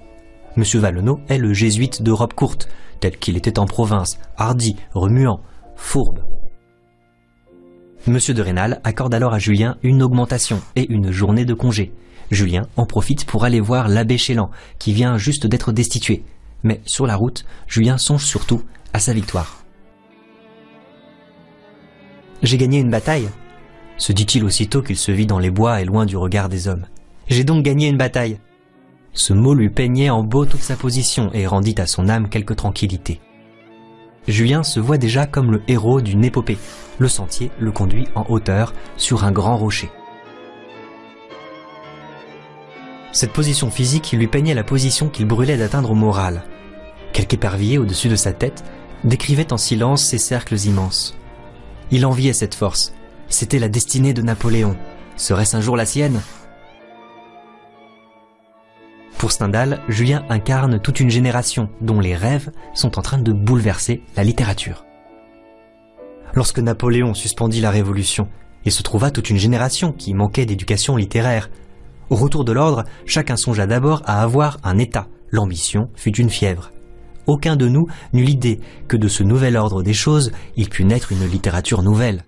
Monsieur 0.56 0.80
Valenod 0.80 1.20
est 1.28 1.38
le 1.38 1.54
jésuite 1.54 2.02
d'Europe 2.02 2.34
courte, 2.34 2.70
tel 3.02 3.18
qu'il 3.18 3.36
était 3.36 3.60
en 3.60 3.66
province, 3.66 4.18
hardi, 4.38 4.78
remuant, 4.94 5.42
fourbe. 5.76 6.24
Monsieur 8.08 8.34
de 8.34 8.42
Rênal 8.42 8.80
accorde 8.86 9.14
alors 9.14 9.34
à 9.34 9.40
Julien 9.40 9.78
une 9.84 10.02
augmentation 10.02 10.62
et 10.78 10.90
une 10.90 11.12
journée 11.12 11.44
de 11.44 11.54
congé. 11.54 11.92
Julien 12.32 12.68
en 12.78 12.86
profite 12.86 13.26
pour 13.26 13.44
aller 13.44 13.60
voir 13.60 13.90
l'abbé 13.90 14.18
Chélan, 14.18 14.50
qui 14.80 14.94
vient 14.94 15.18
juste 15.18 15.48
d'être 15.48 15.74
destitué. 15.74 16.24
Mais 16.64 16.82
sur 16.86 17.06
la 17.06 17.18
route, 17.18 17.46
Julien 17.68 17.98
songe 17.98 18.24
surtout 18.24 18.64
à 18.94 19.00
sa 19.00 19.12
victoire. 19.12 19.64
J'ai 22.42 22.58
gagné 22.58 22.80
une 22.80 22.90
bataille, 22.92 23.30
se 23.98 24.12
dit-il 24.12 24.44
aussitôt 24.44 24.82
qu'il 24.82 24.98
se 24.98 25.12
vit 25.12 25.26
dans 25.26 25.40
les 25.40 25.52
bois 25.52 25.82
et 25.82 25.86
loin 25.86 26.06
du 26.06 26.18
regard 26.18 26.50
des 26.50 26.68
hommes. 26.68 26.86
J'ai 27.28 27.44
donc 27.44 27.64
gagné 27.64 27.88
une 27.88 27.98
bataille. 27.98 28.40
Ce 29.14 29.34
mot 29.34 29.54
lui 29.54 29.70
peignait 29.70 30.10
en 30.10 30.24
beau 30.24 30.46
toute 30.46 30.62
sa 30.62 30.76
position 30.76 31.30
et 31.34 31.48
rendit 31.48 31.76
à 31.78 31.86
son 31.86 32.10
âme 32.10 32.30
quelque 32.30 32.54
tranquillité. 32.54 33.22
Julien 34.28 34.64
se 34.64 34.80
voit 34.80 34.98
déjà 34.98 35.26
comme 35.26 35.52
le 35.52 35.62
héros 35.68 36.02
d'une 36.02 36.24
épopée. 36.24 36.58
Le 36.98 37.08
sentier 37.08 37.52
le 37.60 37.72
conduit 37.72 38.08
en 38.16 38.26
hauteur 38.30 38.74
sur 38.98 39.24
un 39.24 39.32
grand 39.32 39.58
rocher. 39.58 39.90
Cette 43.12 43.34
position 43.34 43.70
physique 43.70 44.12
lui 44.12 44.28
peignait 44.28 44.56
la 44.56 44.64
position 44.64 45.10
qu'il 45.10 45.26
brûlait 45.26 45.58
d'atteindre 45.58 45.92
au 45.92 45.96
moral. 45.96 46.44
Quelque 47.12 47.36
épervier 47.36 47.78
au-dessus 47.78 48.10
de 48.10 48.16
sa 48.16 48.34
tête 48.34 48.64
décrivait 49.04 49.54
en 49.54 49.58
silence 49.58 50.04
ces 50.04 50.18
cercles 50.18 50.58
immenses. 50.66 51.16
Il 51.92 52.06
enviait 52.06 52.34
cette 52.34 52.56
force. 52.56 52.93
C'était 53.34 53.58
la 53.58 53.68
destinée 53.68 54.14
de 54.14 54.22
Napoléon. 54.22 54.78
Serait-ce 55.16 55.58
un 55.58 55.60
jour 55.60 55.76
la 55.76 55.88
sienne? 55.88 56.22
Pour 59.18 59.32
Stendhal, 59.32 59.82
Julien 59.90 60.24
incarne 60.30 60.80
toute 60.80 61.00
une 61.00 61.10
génération 61.10 61.68
dont 61.82 62.00
les 62.00 62.16
rêves 62.16 62.52
sont 62.76 63.00
en 63.00 63.02
train 63.02 63.18
de 63.18 63.34
bouleverser 63.34 64.04
la 64.16 64.24
littérature. 64.24 64.86
Lorsque 66.36 66.60
Napoléon 66.60 67.16
suspendit 67.16 67.60
la 67.60 67.72
Révolution, 67.72 68.28
il 68.66 68.72
se 68.72 68.84
trouva 68.84 69.10
toute 69.10 69.32
une 69.32 69.40
génération 69.40 69.94
qui 69.94 70.14
manquait 70.14 70.46
d'éducation 70.46 70.96
littéraire. 70.96 71.50
Au 72.12 72.16
retour 72.16 72.46
de 72.46 72.52
l'ordre, 72.52 72.84
chacun 73.08 73.36
songea 73.36 73.66
d'abord 73.66 74.04
à 74.06 74.22
avoir 74.22 74.60
un 74.64 74.78
État. 74.78 75.08
L'ambition 75.32 75.90
fut 75.96 76.16
une 76.18 76.30
fièvre. 76.30 76.72
Aucun 77.26 77.56
de 77.56 77.68
nous 77.68 77.88
n'eut 78.14 78.26
l'idée 78.26 78.60
que 78.88 78.96
de 78.96 79.08
ce 79.08 79.24
nouvel 79.24 79.58
ordre 79.58 79.82
des 79.82 79.94
choses, 79.94 80.32
il 80.56 80.70
put 80.70 80.86
naître 80.86 81.12
une 81.12 81.26
littérature 81.26 81.82
nouvelle. 81.82 82.26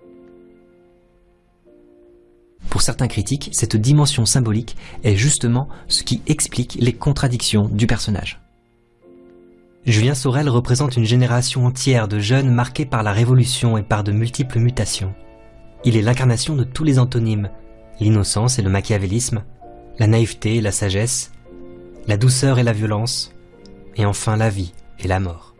Pour 2.76 2.82
certains 2.82 3.08
critiques, 3.08 3.48
cette 3.52 3.74
dimension 3.74 4.26
symbolique 4.26 4.76
est 5.02 5.16
justement 5.16 5.66
ce 5.88 6.02
qui 6.02 6.20
explique 6.26 6.76
les 6.78 6.92
contradictions 6.92 7.70
du 7.70 7.86
personnage. 7.86 8.38
Julien 9.86 10.14
Sorel 10.14 10.50
représente 10.50 10.94
une 10.98 11.06
génération 11.06 11.64
entière 11.64 12.06
de 12.06 12.18
jeunes 12.18 12.50
marqués 12.50 12.84
par 12.84 13.02
la 13.02 13.12
Révolution 13.12 13.78
et 13.78 13.82
par 13.82 14.04
de 14.04 14.12
multiples 14.12 14.58
mutations. 14.58 15.14
Il 15.86 15.96
est 15.96 16.02
l'incarnation 16.02 16.54
de 16.54 16.64
tous 16.64 16.84
les 16.84 16.98
antonymes, 16.98 17.48
l'innocence 17.98 18.58
et 18.58 18.62
le 18.62 18.68
machiavélisme, 18.68 19.42
la 19.98 20.06
naïveté 20.06 20.56
et 20.56 20.60
la 20.60 20.70
sagesse, 20.70 21.32
la 22.06 22.18
douceur 22.18 22.58
et 22.58 22.62
la 22.62 22.74
violence, 22.74 23.32
et 23.96 24.04
enfin 24.04 24.36
la 24.36 24.50
vie 24.50 24.74
et 24.98 25.08
la 25.08 25.18
mort. 25.18 25.55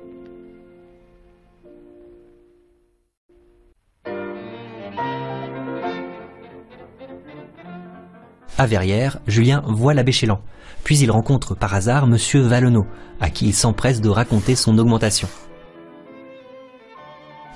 À 8.59 8.67
Verrières, 8.67 9.19
Julien 9.27 9.63
voit 9.67 9.93
l'abbé 9.93 10.13
Chélan, 10.13 10.41
puis 10.83 10.99
il 10.99 11.11
rencontre 11.11 11.55
par 11.55 11.75
hasard 11.75 12.07
Monsieur 12.07 12.41
Valenot, 12.41 12.87
à 13.21 13.29
qui 13.29 13.47
il 13.47 13.55
s'empresse 13.55 14.01
de 14.01 14.09
raconter 14.09 14.57
son 14.57 14.79
augmentation. 14.79 15.29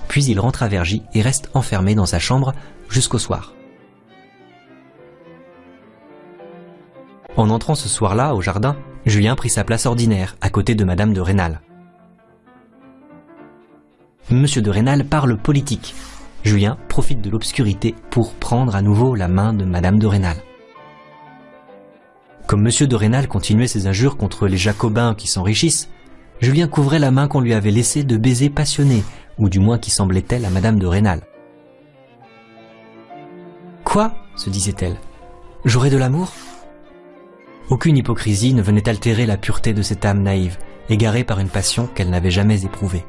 Puis 0.09 0.25
il 0.25 0.39
rentre 0.39 0.63
à 0.63 0.69
Vergy 0.69 1.03
et 1.15 1.23
reste 1.23 1.51
enfermé 1.55 1.95
dans 1.95 2.05
sa 2.05 2.19
chambre 2.19 2.53
jusqu'au 2.91 3.19
soir. 3.19 3.55
En 7.37 7.49
entrant 7.49 7.75
ce 7.75 7.89
soir-là 7.89 8.35
au 8.35 8.43
jardin, 8.43 8.77
Julien 9.07 9.37
prit 9.37 9.49
sa 9.49 9.65
place 9.65 9.87
ordinaire 9.87 10.37
à 10.43 10.51
côté 10.51 10.75
de 10.75 10.85
Madame 10.85 11.15
de 11.15 11.21
Rênal. 11.21 11.63
Monsieur 14.31 14.61
de 14.61 14.71
Rênal 14.71 15.07
parle 15.07 15.39
politique. 15.39 15.95
Julien 16.45 16.77
profite 16.89 17.23
de 17.23 17.31
l'obscurité 17.31 17.95
pour 18.11 18.35
prendre 18.35 18.77
à 18.77 18.83
nouveau 18.83 19.15
la 19.15 19.29
main 19.29 19.55
de 19.55 19.65
Madame 19.65 19.99
de 19.99 20.07
Rênal. 20.07 20.37
Comme 22.51 22.67
M. 22.67 22.89
de 22.89 22.97
Rênal 22.97 23.29
continuait 23.29 23.69
ses 23.69 23.87
injures 23.87 24.17
contre 24.17 24.49
les 24.49 24.57
jacobins 24.57 25.15
qui 25.15 25.29
s'enrichissent, 25.29 25.89
Julien 26.41 26.67
couvrait 26.67 26.99
la 26.99 27.13
main 27.13 27.29
qu'on 27.29 27.41
lui 27.41 27.55
avait 27.55 27.71
laissée 27.71 28.03
de 28.03 28.17
baisers 28.17 28.51
passionnés, 28.51 29.05
ou 29.39 29.49
du 29.49 29.61
moins 29.61 29.79
qui 29.79 29.93
semblait 29.93 30.25
elle 30.31 30.45
à 30.45 30.51
Madame 30.51 30.81
de 30.81 30.87
Rênal. 30.89 31.23
Quoi 33.85 34.15
se 34.35 34.51
disait-elle. 34.51 34.97
J'aurais 35.65 35.91
de 35.91 35.97
l'amour 35.97 36.33
Aucune 37.69 37.97
hypocrisie 37.97 38.53
ne 38.53 38.63
venait 38.63 38.89
altérer 38.89 39.27
la 39.27 39.37
pureté 39.37 39.73
de 39.73 39.83
cette 39.83 40.05
âme 40.05 40.25
naïve, 40.25 40.59
égarée 40.89 41.23
par 41.23 41.39
une 41.39 41.51
passion 41.51 41.87
qu'elle 41.87 42.11
n'avait 42.11 42.33
jamais 42.33 42.65
éprouvée. 42.65 43.05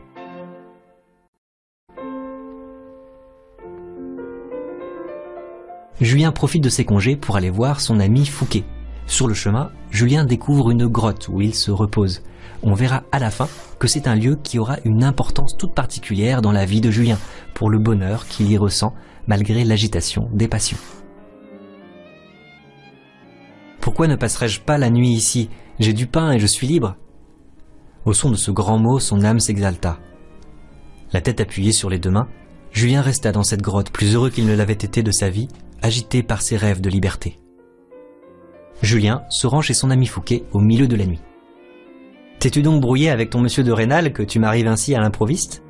Julien 5.99 6.31
profite 6.31 6.63
de 6.63 6.69
ses 6.69 6.85
congés 6.85 7.15
pour 7.15 7.37
aller 7.37 7.49
voir 7.49 7.81
son 7.81 7.99
ami 7.99 8.27
Fouquet, 8.27 8.65
sur 9.11 9.27
le 9.27 9.33
chemin, 9.33 9.71
Julien 9.89 10.23
découvre 10.23 10.71
une 10.71 10.87
grotte 10.87 11.27
où 11.27 11.41
il 11.41 11.53
se 11.53 11.69
repose. 11.69 12.23
On 12.63 12.73
verra 12.73 13.03
à 13.11 13.19
la 13.19 13.29
fin 13.29 13.49
que 13.77 13.87
c'est 13.87 14.07
un 14.07 14.15
lieu 14.15 14.39
qui 14.41 14.57
aura 14.57 14.77
une 14.85 15.03
importance 15.03 15.57
toute 15.57 15.73
particulière 15.73 16.41
dans 16.41 16.53
la 16.53 16.65
vie 16.65 16.79
de 16.79 16.91
Julien, 16.91 17.17
pour 17.53 17.69
le 17.69 17.77
bonheur 17.77 18.25
qu'il 18.27 18.49
y 18.49 18.57
ressent 18.57 18.93
malgré 19.27 19.65
l'agitation 19.65 20.29
des 20.31 20.47
passions. 20.47 20.77
Pourquoi 23.81 24.07
ne 24.07 24.15
passerais-je 24.15 24.61
pas 24.61 24.77
la 24.77 24.89
nuit 24.89 25.09
ici? 25.09 25.49
J'ai 25.79 25.93
du 25.93 26.07
pain 26.07 26.31
et 26.31 26.39
je 26.39 26.47
suis 26.47 26.67
libre. 26.67 26.95
Au 28.05 28.13
son 28.13 28.31
de 28.31 28.37
ce 28.37 28.49
grand 28.49 28.79
mot, 28.79 28.99
son 28.99 29.25
âme 29.25 29.41
s'exalta. 29.41 29.99
La 31.11 31.19
tête 31.19 31.41
appuyée 31.41 31.73
sur 31.73 31.89
les 31.89 31.99
deux 31.99 32.11
mains, 32.11 32.29
Julien 32.71 33.01
resta 33.01 33.33
dans 33.33 33.43
cette 33.43 33.61
grotte 33.61 33.91
plus 33.91 34.15
heureux 34.15 34.29
qu'il 34.29 34.45
ne 34.45 34.55
l'avait 34.55 34.71
été 34.71 35.03
de 35.03 35.11
sa 35.11 35.29
vie, 35.29 35.49
agité 35.81 36.23
par 36.23 36.41
ses 36.41 36.55
rêves 36.55 36.79
de 36.79 36.89
liberté. 36.89 37.40
Julien 38.81 39.23
se 39.29 39.47
rend 39.47 39.61
chez 39.61 39.73
son 39.73 39.91
ami 39.91 40.07
Fouquet 40.07 40.43
au 40.53 40.59
milieu 40.59 40.87
de 40.87 40.95
la 40.95 41.05
nuit. 41.05 41.21
T'es-tu 42.39 42.63
donc 42.63 42.81
brouillé 42.81 43.09
avec 43.09 43.29
ton 43.29 43.39
monsieur 43.39 43.63
de 43.63 43.71
Rênal 43.71 44.13
que 44.13 44.23
tu 44.23 44.39
m'arrives 44.39 44.67
ainsi 44.67 44.95
à 44.95 44.99
l'improviste? 44.99 45.63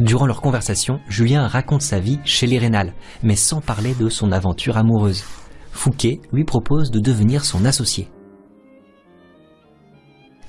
Durant 0.00 0.26
leur 0.26 0.40
conversation, 0.40 1.00
Julien 1.08 1.46
raconte 1.46 1.82
sa 1.82 2.00
vie 2.00 2.18
chez 2.24 2.46
les 2.46 2.58
Rénal, 2.58 2.92
mais 3.22 3.36
sans 3.36 3.60
parler 3.60 3.94
de 3.94 4.08
son 4.08 4.32
aventure 4.32 4.76
amoureuse. 4.76 5.24
Fouquet 5.70 6.20
lui 6.32 6.44
propose 6.44 6.90
de 6.90 6.98
devenir 6.98 7.44
son 7.44 7.64
associé. 7.64 8.08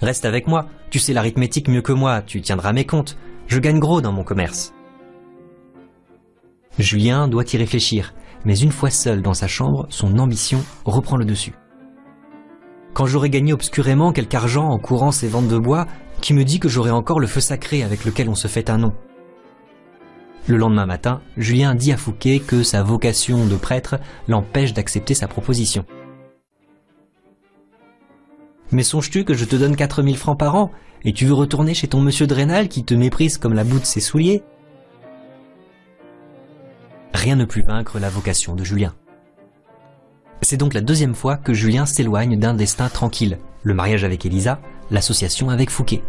Reste 0.01 0.25
avec 0.25 0.47
moi, 0.47 0.67
tu 0.89 0.97
sais 0.97 1.13
l'arithmétique 1.13 1.67
mieux 1.67 1.81
que 1.81 1.93
moi, 1.93 2.21
tu 2.21 2.41
tiendras 2.41 2.73
mes 2.73 2.85
comptes. 2.85 3.17
Je 3.47 3.59
gagne 3.59 3.79
gros 3.79 4.01
dans 4.01 4.11
mon 4.11 4.23
commerce. 4.23 4.73
Julien 6.79 7.27
doit 7.27 7.43
y 7.51 7.57
réfléchir, 7.57 8.13
mais 8.45 8.57
une 8.57 8.71
fois 8.71 8.89
seul 8.89 9.21
dans 9.21 9.33
sa 9.33 9.47
chambre, 9.47 9.85
son 9.89 10.17
ambition 10.19 10.63
reprend 10.85 11.17
le 11.17 11.25
dessus. 11.25 11.53
Quand 12.93 13.05
j'aurai 13.05 13.29
gagné 13.29 13.53
obscurément 13.53 14.11
quelque 14.11 14.35
argent 14.35 14.67
en 14.67 14.79
courant 14.79 15.11
ces 15.11 15.27
ventes 15.27 15.47
de 15.47 15.57
bois, 15.57 15.87
qui 16.21 16.33
me 16.33 16.43
dit 16.43 16.59
que 16.59 16.69
j'aurai 16.69 16.91
encore 16.91 17.19
le 17.19 17.27
feu 17.27 17.39
sacré 17.39 17.83
avec 17.83 18.03
lequel 18.05 18.29
on 18.29 18.35
se 18.35 18.47
fait 18.47 18.69
un 18.69 18.77
nom? 18.77 18.93
Le 20.47 20.57
lendemain 20.57 20.85
matin, 20.85 21.21
Julien 21.37 21.75
dit 21.75 21.91
à 21.91 21.97
Fouquet 21.97 22.39
que 22.39 22.63
sa 22.63 22.81
vocation 22.81 23.45
de 23.45 23.55
prêtre 23.55 23.99
l'empêche 24.27 24.73
d'accepter 24.73 25.13
sa 25.13 25.27
proposition. 25.27 25.85
Mais 28.71 28.83
songes-tu 28.83 29.23
que 29.23 29.33
je 29.33 29.45
te 29.45 29.55
donne 29.55 29.75
4000 29.75 30.17
francs 30.17 30.37
par 30.37 30.55
an, 30.55 30.71
et 31.03 31.13
tu 31.13 31.25
veux 31.25 31.33
retourner 31.33 31.73
chez 31.73 31.87
ton 31.87 32.01
monsieur 32.01 32.27
Drénal 32.27 32.67
qui 32.67 32.83
te 32.83 32.93
méprise 32.93 33.37
comme 33.37 33.53
la 33.53 33.63
boue 33.63 33.79
de 33.79 33.85
ses 33.85 33.99
souliers? 33.99 34.43
Rien 37.19 37.35
ne 37.35 37.45
put 37.45 37.63
vaincre 37.63 37.99
la 37.99 38.09
vocation 38.09 38.55
de 38.55 38.63
Julien. 38.63 38.93
C'est 40.41 40.55
donc 40.55 40.73
la 40.73 40.81
deuxième 40.81 41.15
fois 41.15 41.35
que 41.35 41.53
Julien 41.53 41.85
s'éloigne 41.85 42.39
d'un 42.39 42.53
destin 42.53 42.87
tranquille, 42.87 43.39
le 43.63 43.73
mariage 43.73 44.05
avec 44.05 44.25
Elisa, 44.25 44.61
l'association 44.89 45.49
avec 45.49 45.69
Fouquet. 45.69 46.01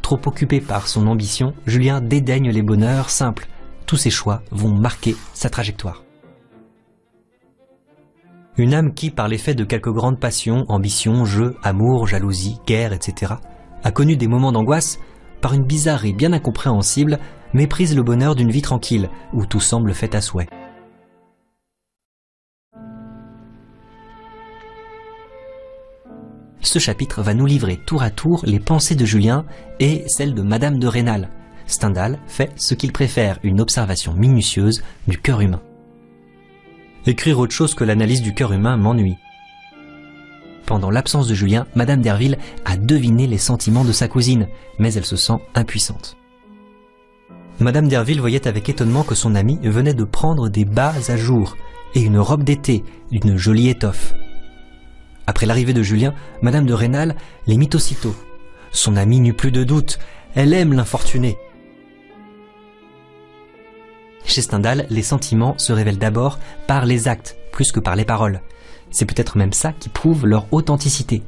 Trop 0.00 0.18
occupé 0.24 0.62
par 0.62 0.88
son 0.88 1.06
ambition, 1.08 1.52
Julien 1.66 2.00
dédaigne 2.00 2.50
les 2.50 2.62
bonheurs 2.62 3.10
simples. 3.10 3.48
Tous 3.84 3.96
ses 3.96 4.10
choix 4.10 4.42
vont 4.50 4.74
marquer 4.74 5.14
sa 5.34 5.50
trajectoire. 5.50 6.04
Une 8.56 8.72
âme 8.72 8.94
qui, 8.94 9.10
par 9.10 9.28
l'effet 9.28 9.54
de 9.54 9.64
quelques 9.64 9.92
grandes 9.92 10.18
passions, 10.18 10.64
ambitions, 10.68 11.26
jeux, 11.26 11.54
amour, 11.62 12.06
jalousie, 12.06 12.56
guerre, 12.66 12.94
etc., 12.94 13.34
a 13.84 13.90
connu 13.90 14.16
des 14.16 14.26
moments 14.26 14.52
d'angoisse, 14.52 14.98
par 15.42 15.52
une 15.52 15.66
bizarrerie 15.66 16.14
bien 16.14 16.32
incompréhensible, 16.32 17.18
méprise 17.56 17.96
le 17.96 18.02
bonheur 18.02 18.36
d'une 18.36 18.50
vie 18.50 18.62
tranquille, 18.62 19.10
où 19.32 19.46
tout 19.46 19.60
semble 19.60 19.94
fait 19.94 20.14
à 20.14 20.20
souhait. 20.20 20.48
Ce 26.60 26.78
chapitre 26.78 27.22
va 27.22 27.32
nous 27.32 27.46
livrer 27.46 27.76
tour 27.76 28.02
à 28.02 28.10
tour 28.10 28.42
les 28.44 28.60
pensées 28.60 28.96
de 28.96 29.04
Julien 29.04 29.44
et 29.80 30.04
celles 30.08 30.34
de 30.34 30.42
Madame 30.42 30.78
de 30.78 30.86
Rênal. 30.86 31.30
Stendhal 31.66 32.18
fait 32.26 32.52
ce 32.56 32.74
qu'il 32.74 32.92
préfère, 32.92 33.38
une 33.42 33.60
observation 33.60 34.12
minutieuse 34.14 34.82
du 35.08 35.18
cœur 35.18 35.40
humain. 35.40 35.62
Écrire 37.06 37.38
autre 37.38 37.54
chose 37.54 37.74
que 37.74 37.84
l'analyse 37.84 38.20
du 38.20 38.34
cœur 38.34 38.52
humain 38.52 38.76
m'ennuie. 38.76 39.16
Pendant 40.66 40.90
l'absence 40.90 41.28
de 41.28 41.34
Julien, 41.34 41.66
Madame 41.76 42.02
Derville 42.02 42.38
a 42.64 42.76
deviné 42.76 43.28
les 43.28 43.38
sentiments 43.38 43.84
de 43.84 43.92
sa 43.92 44.08
cousine, 44.08 44.48
mais 44.80 44.92
elle 44.94 45.04
se 45.04 45.16
sent 45.16 45.38
impuissante. 45.54 46.16
Madame 47.58 47.88
Derville 47.88 48.20
voyait 48.20 48.46
avec 48.46 48.68
étonnement 48.68 49.02
que 49.02 49.14
son 49.14 49.34
amie 49.34 49.58
venait 49.62 49.94
de 49.94 50.04
prendre 50.04 50.48
des 50.50 50.66
bas 50.66 50.92
à 51.08 51.16
jour 51.16 51.56
et 51.94 52.00
une 52.00 52.18
robe 52.18 52.44
d'été 52.44 52.84
d'une 53.10 53.38
jolie 53.38 53.70
étoffe. 53.70 54.12
Après 55.26 55.46
l'arrivée 55.46 55.72
de 55.72 55.82
Julien, 55.82 56.14
Madame 56.42 56.66
de 56.66 56.74
Rênal 56.74 57.16
les 57.46 57.56
mit 57.56 57.70
aussitôt. 57.72 58.14
Son 58.72 58.96
amie 58.96 59.20
n'eut 59.20 59.32
plus 59.32 59.52
de 59.52 59.64
doute, 59.64 59.98
elle 60.34 60.52
aime 60.52 60.74
l'infortuné. 60.74 61.38
Chez 64.26 64.42
Stendhal, 64.42 64.86
les 64.90 65.02
sentiments 65.02 65.56
se 65.56 65.72
révèlent 65.72 65.98
d'abord 65.98 66.38
par 66.66 66.84
les 66.84 67.08
actes, 67.08 67.38
plus 67.52 67.72
que 67.72 67.80
par 67.80 67.96
les 67.96 68.04
paroles. 68.04 68.42
C'est 68.90 69.06
peut-être 69.06 69.38
même 69.38 69.54
ça 69.54 69.72
qui 69.72 69.88
prouve 69.88 70.26
leur 70.26 70.46
authenticité. 70.52 71.22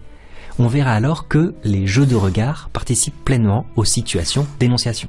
On 0.59 0.67
verra 0.67 0.93
alors 0.93 1.27
que 1.27 1.55
les 1.65 1.87
jeux 1.87 2.07
de 2.07 2.17
regard 2.17 2.69
participent 2.73 3.25
pleinement 3.25 3.65
aux 3.77 3.85
situations 3.85 4.47
d'énonciation. 4.59 5.09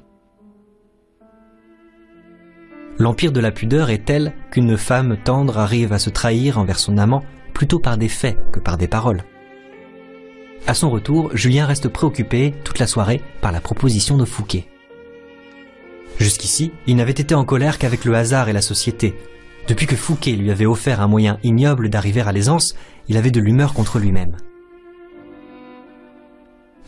L'empire 2.99 3.31
de 3.31 3.39
la 3.39 3.51
pudeur 3.51 3.89
est 3.89 4.03
tel 4.03 4.33
qu'une 4.51 4.77
femme 4.77 5.17
tendre 5.23 5.57
arrive 5.57 5.93
à 5.93 5.99
se 5.99 6.09
trahir 6.09 6.57
envers 6.57 6.79
son 6.79 6.97
amant 6.97 7.23
plutôt 7.53 7.79
par 7.79 7.97
des 7.97 8.09
faits 8.09 8.37
que 8.51 8.59
par 8.59 8.77
des 8.77 8.89
paroles. 8.89 9.23
À 10.67 10.73
son 10.73 10.89
retour, 10.89 11.31
Julien 11.33 11.65
reste 11.65 11.87
préoccupé 11.87 12.53
toute 12.65 12.77
la 12.77 12.87
soirée 12.87 13.21
par 13.39 13.53
la 13.53 13.61
proposition 13.61 14.17
de 14.17 14.25
Fouquet. 14.25 14.67
Jusqu'ici, 16.19 16.73
il 16.87 16.97
n'avait 16.97 17.13
été 17.13 17.33
en 17.33 17.45
colère 17.45 17.77
qu'avec 17.77 18.03
le 18.03 18.15
hasard 18.15 18.49
et 18.49 18.53
la 18.53 18.61
société. 18.61 19.15
Depuis 19.69 19.85
que 19.85 19.95
Fouquet 19.95 20.33
lui 20.33 20.51
avait 20.51 20.65
offert 20.65 20.99
un 20.99 21.07
moyen 21.07 21.39
ignoble 21.41 21.89
d'arriver 21.89 22.21
à 22.21 22.33
l'aisance, 22.33 22.75
il 23.07 23.15
avait 23.15 23.31
de 23.31 23.39
l'humeur 23.39 23.73
contre 23.73 23.99
lui-même. 23.99 24.35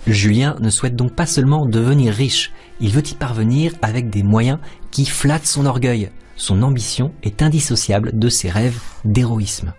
Julien 0.08 0.56
ne 0.60 0.70
souhaite 0.70 0.96
donc 0.96 1.14
pas 1.16 1.28
seulement 1.28 1.66
devenir 1.66 2.14
riche, 2.14 2.52
il 2.80 2.92
veut 2.92 3.08
y 3.08 3.14
parvenir 3.14 3.74
avec 3.82 4.10
des 4.10 4.24
moyens 4.24 4.60
qui 4.90 5.06
flattent 5.06 5.46
son 5.46 5.66
orgueil. 5.66 6.10
Son 6.36 6.64
ambition 6.64 7.14
est 7.22 7.44
indissociable 7.44 8.18
de 8.18 8.30
ses 8.30 8.50
rêves 8.50 8.82
d'héroïsme. 9.06 9.74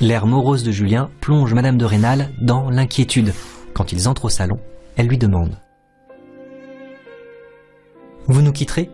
L'air 0.00 0.26
morose 0.26 0.64
de 0.64 0.72
Julien 0.72 1.08
plonge 1.20 1.54
Madame 1.54 1.78
de 1.78 1.84
Rênal 1.84 2.32
dans 2.42 2.68
l'inquiétude. 2.68 3.32
Quand 3.74 3.92
ils 3.92 4.08
entrent 4.08 4.24
au 4.24 4.30
salon, 4.30 4.58
elle 4.96 5.06
lui 5.06 5.18
demande⁇ 5.18 5.50
Vous 8.26 8.42
nous 8.42 8.52
quitterez?⁇ 8.52 8.84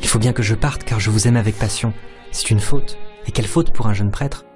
Il 0.00 0.08
faut 0.08 0.18
bien 0.18 0.32
que 0.32 0.42
je 0.42 0.54
parte 0.54 0.84
car 0.84 0.98
je 0.98 1.10
vous 1.10 1.28
aime 1.28 1.36
avec 1.36 1.58
passion. 1.58 1.92
C'est 2.32 2.50
une 2.50 2.60
faute. 2.60 2.96
Et 3.26 3.32
quelle 3.32 3.46
faute 3.46 3.70
pour 3.70 3.86
un 3.86 3.92
jeune 3.92 4.10
prêtre? 4.10 4.46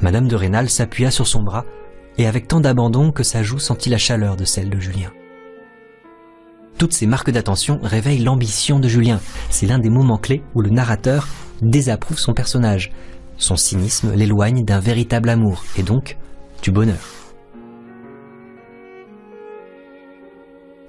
Madame 0.00 0.28
de 0.28 0.36
Rênal 0.36 0.70
s'appuya 0.70 1.10
sur 1.10 1.26
son 1.26 1.42
bras 1.42 1.64
et 2.18 2.26
avec 2.26 2.46
tant 2.46 2.60
d'abandon 2.60 3.10
que 3.10 3.22
sa 3.22 3.42
joue 3.42 3.58
sentit 3.58 3.90
la 3.90 3.98
chaleur 3.98 4.36
de 4.36 4.44
celle 4.44 4.70
de 4.70 4.78
Julien. 4.78 5.10
Toutes 6.78 6.92
ces 6.92 7.08
marques 7.08 7.30
d'attention 7.30 7.80
réveillent 7.82 8.22
l'ambition 8.22 8.78
de 8.78 8.86
Julien. 8.86 9.20
C'est 9.50 9.66
l'un 9.66 9.80
des 9.80 9.90
moments 9.90 10.18
clés 10.18 10.42
où 10.54 10.62
le 10.62 10.70
narrateur 10.70 11.26
désapprouve 11.60 12.18
son 12.18 12.34
personnage. 12.34 12.92
Son 13.36 13.56
cynisme 13.56 14.14
l'éloigne 14.14 14.64
d'un 14.64 14.78
véritable 14.78 15.28
amour 15.28 15.64
et 15.76 15.82
donc 15.82 16.16
du 16.62 16.70
bonheur. 16.70 16.98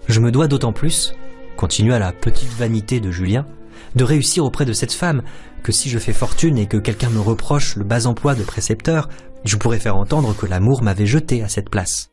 Je 0.08 0.20
me 0.20 0.32
dois 0.32 0.48
d'autant 0.48 0.74
plus, 0.74 1.13
continua 1.58 2.00
la 2.00 2.12
petite 2.12 2.53
vanité 2.53 3.00
de 3.00 3.12
Julien, 3.12 3.46
de 3.96 4.04
réussir 4.04 4.46
auprès 4.46 4.66
de 4.66 4.74
cette 4.74 4.94
femme, 4.94 5.24
que 5.64 5.72
si 5.72 5.90
je 5.90 6.00
fais 6.00 6.14
fortune 6.14 6.58
et 6.58 6.68
que 6.68 6.78
quelqu'un 6.78 7.10
me 7.10 7.20
reproche 7.20 7.75
le 7.75 7.84
bas 7.84 8.06
emploi 8.06 8.36
de 8.36 8.44
précepteur, 8.44 9.10
je 9.44 9.56
pourrais 9.56 9.80
faire 9.80 9.98
entendre 9.98 10.36
que 10.36 10.46
l'amour 10.46 10.84
m'avait 10.84 11.06
jeté 11.06 11.44
à 11.44 11.50
cette 11.50 11.70
place. 11.70 12.10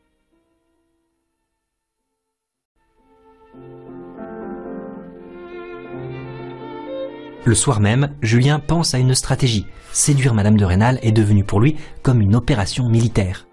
Le 7.45 7.55
soir 7.55 7.79
même, 7.79 8.09
Julien 8.21 8.59
pense 8.59 8.93
à 8.93 8.97
une 8.97 9.15
stratégie. 9.15 9.65
Séduire 9.93 10.33
Madame 10.33 10.57
de 10.57 10.65
Rênal 10.65 10.99
est 11.01 11.13
devenu 11.13 11.45
pour 11.45 11.61
lui 11.61 11.77
comme 12.03 12.19
une 12.19 12.35
opération 12.35 12.89
militaire. 12.89 13.47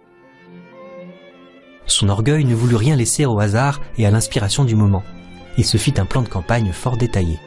Son 1.87 2.09
orgueil 2.09 2.45
ne 2.45 2.57
voulut 2.57 2.75
rien 2.75 2.97
laisser 2.97 3.25
au 3.25 3.39
hasard 3.39 3.81
et 3.97 4.05
à 4.05 4.11
l'inspiration 4.11 4.65
du 4.65 4.75
moment. 4.75 5.05
Il 5.59 5.65
se 5.65 5.77
fit 5.77 5.95
un 5.99 6.07
plan 6.07 6.23
de 6.23 6.29
campagne 6.29 6.73
fort 6.73 6.97
détaillé. 6.97 7.39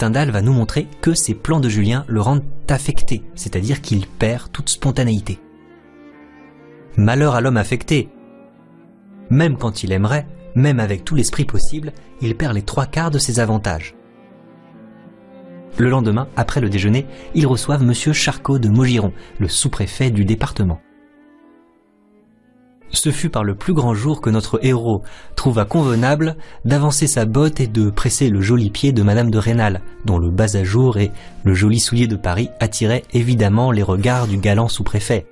Stendhal 0.00 0.30
va 0.30 0.40
nous 0.40 0.54
montrer 0.54 0.88
que 1.02 1.12
ces 1.12 1.34
plans 1.34 1.60
de 1.60 1.68
Julien 1.68 2.06
le 2.08 2.22
rendent 2.22 2.42
affecté, 2.70 3.22
c'est-à-dire 3.34 3.82
qu'il 3.82 4.06
perd 4.06 4.50
toute 4.50 4.70
spontanéité. 4.70 5.38
Malheur 6.96 7.34
à 7.34 7.42
l'homme 7.42 7.58
affecté. 7.58 8.08
Même 9.28 9.58
quand 9.58 9.82
il 9.82 9.92
aimerait, 9.92 10.26
même 10.54 10.80
avec 10.80 11.04
tout 11.04 11.16
l'esprit 11.16 11.44
possible, 11.44 11.92
il 12.22 12.34
perd 12.34 12.54
les 12.54 12.62
trois 12.62 12.86
quarts 12.86 13.10
de 13.10 13.18
ses 13.18 13.40
avantages. 13.40 13.94
Le 15.76 15.90
lendemain, 15.90 16.28
après 16.34 16.62
le 16.62 16.70
déjeuner, 16.70 17.04
ils 17.34 17.46
reçoivent 17.46 17.82
M. 17.82 17.92
Charcot 17.92 18.58
de 18.58 18.70
Maugiron, 18.70 19.12
le 19.38 19.48
sous-préfet 19.48 20.10
du 20.10 20.24
département. 20.24 20.80
Ce 22.92 23.10
fut 23.10 23.28
par 23.28 23.44
le 23.44 23.54
plus 23.54 23.72
grand 23.72 23.94
jour 23.94 24.20
que 24.20 24.30
notre 24.30 24.64
héros 24.64 25.02
trouva 25.36 25.64
convenable 25.64 26.36
d'avancer 26.64 27.06
sa 27.06 27.24
botte 27.24 27.60
et 27.60 27.68
de 27.68 27.88
presser 27.88 28.28
le 28.28 28.40
joli 28.40 28.70
pied 28.70 28.92
de 28.92 29.02
Madame 29.02 29.30
de 29.30 29.38
Rênal, 29.38 29.80
dont 30.04 30.18
le 30.18 30.30
bas 30.30 30.56
à 30.56 30.64
jour 30.64 30.98
et 30.98 31.12
le 31.44 31.54
joli 31.54 31.78
soulier 31.78 32.08
de 32.08 32.16
Paris 32.16 32.50
attiraient 32.58 33.04
évidemment 33.12 33.70
les 33.70 33.84
regards 33.84 34.26
du 34.26 34.38
galant 34.38 34.68
sous-préfet. 34.68 35.26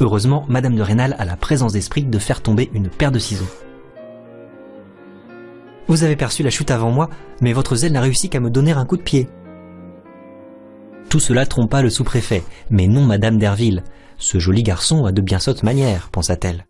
Heureusement, 0.00 0.44
Madame 0.48 0.76
de 0.76 0.82
Rênal 0.82 1.16
a 1.18 1.24
la 1.24 1.36
présence 1.36 1.72
d'esprit 1.72 2.04
de 2.04 2.18
faire 2.18 2.42
tomber 2.42 2.70
une 2.74 2.88
paire 2.90 3.12
de 3.12 3.18
ciseaux. 3.18 3.48
Vous 5.88 6.04
avez 6.04 6.16
perçu 6.16 6.42
la 6.42 6.50
chute 6.50 6.70
avant 6.70 6.90
moi, 6.90 7.08
mais 7.40 7.54
votre 7.54 7.76
zèle 7.76 7.92
n'a 7.92 8.02
réussi 8.02 8.28
qu'à 8.28 8.40
me 8.40 8.50
donner 8.50 8.72
un 8.72 8.84
coup 8.84 8.98
de 8.98 9.02
pied. 9.02 9.28
Tout 11.08 11.20
cela 11.20 11.46
trompa 11.46 11.80
le 11.80 11.88
sous-préfet, 11.88 12.42
mais 12.68 12.88
non 12.88 13.04
Madame 13.04 13.38
d'Erville, 13.38 13.84
ce 14.18 14.38
joli 14.38 14.62
garçon 14.62 15.04
a 15.04 15.12
de 15.12 15.20
bien 15.20 15.38
sottes 15.38 15.62
manières, 15.62 16.08
pensa-t-elle. 16.10 16.66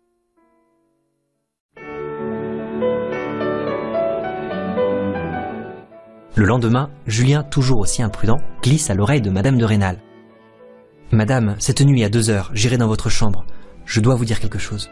Le 6.35 6.45
lendemain, 6.45 6.91
Julien, 7.07 7.41
toujours 7.41 7.79
aussi 7.79 8.03
imprudent, 8.03 8.37
glisse 8.61 8.91
à 8.91 8.93
l'oreille 8.93 9.21
de 9.21 9.31
Madame 9.31 9.57
de 9.57 9.65
Rênal. 9.65 9.97
Madame, 11.11 11.55
cette 11.57 11.81
nuit 11.81 12.03
à 12.03 12.09
deux 12.09 12.29
heures, 12.29 12.51
j'irai 12.53 12.77
dans 12.77 12.87
votre 12.87 13.09
chambre. 13.09 13.43
Je 13.85 14.01
dois 14.01 14.15
vous 14.15 14.25
dire 14.25 14.39
quelque 14.39 14.59
chose. 14.59 14.91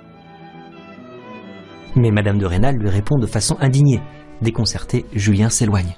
Mais 1.96 2.10
Madame 2.10 2.40
de 2.40 2.46
Rênal 2.46 2.76
lui 2.78 2.90
répond 2.90 3.20
de 3.20 3.28
façon 3.28 3.58
indignée. 3.60 4.02
Déconcerté, 4.42 5.06
Julien 5.14 5.50
s'éloigne. 5.50 5.96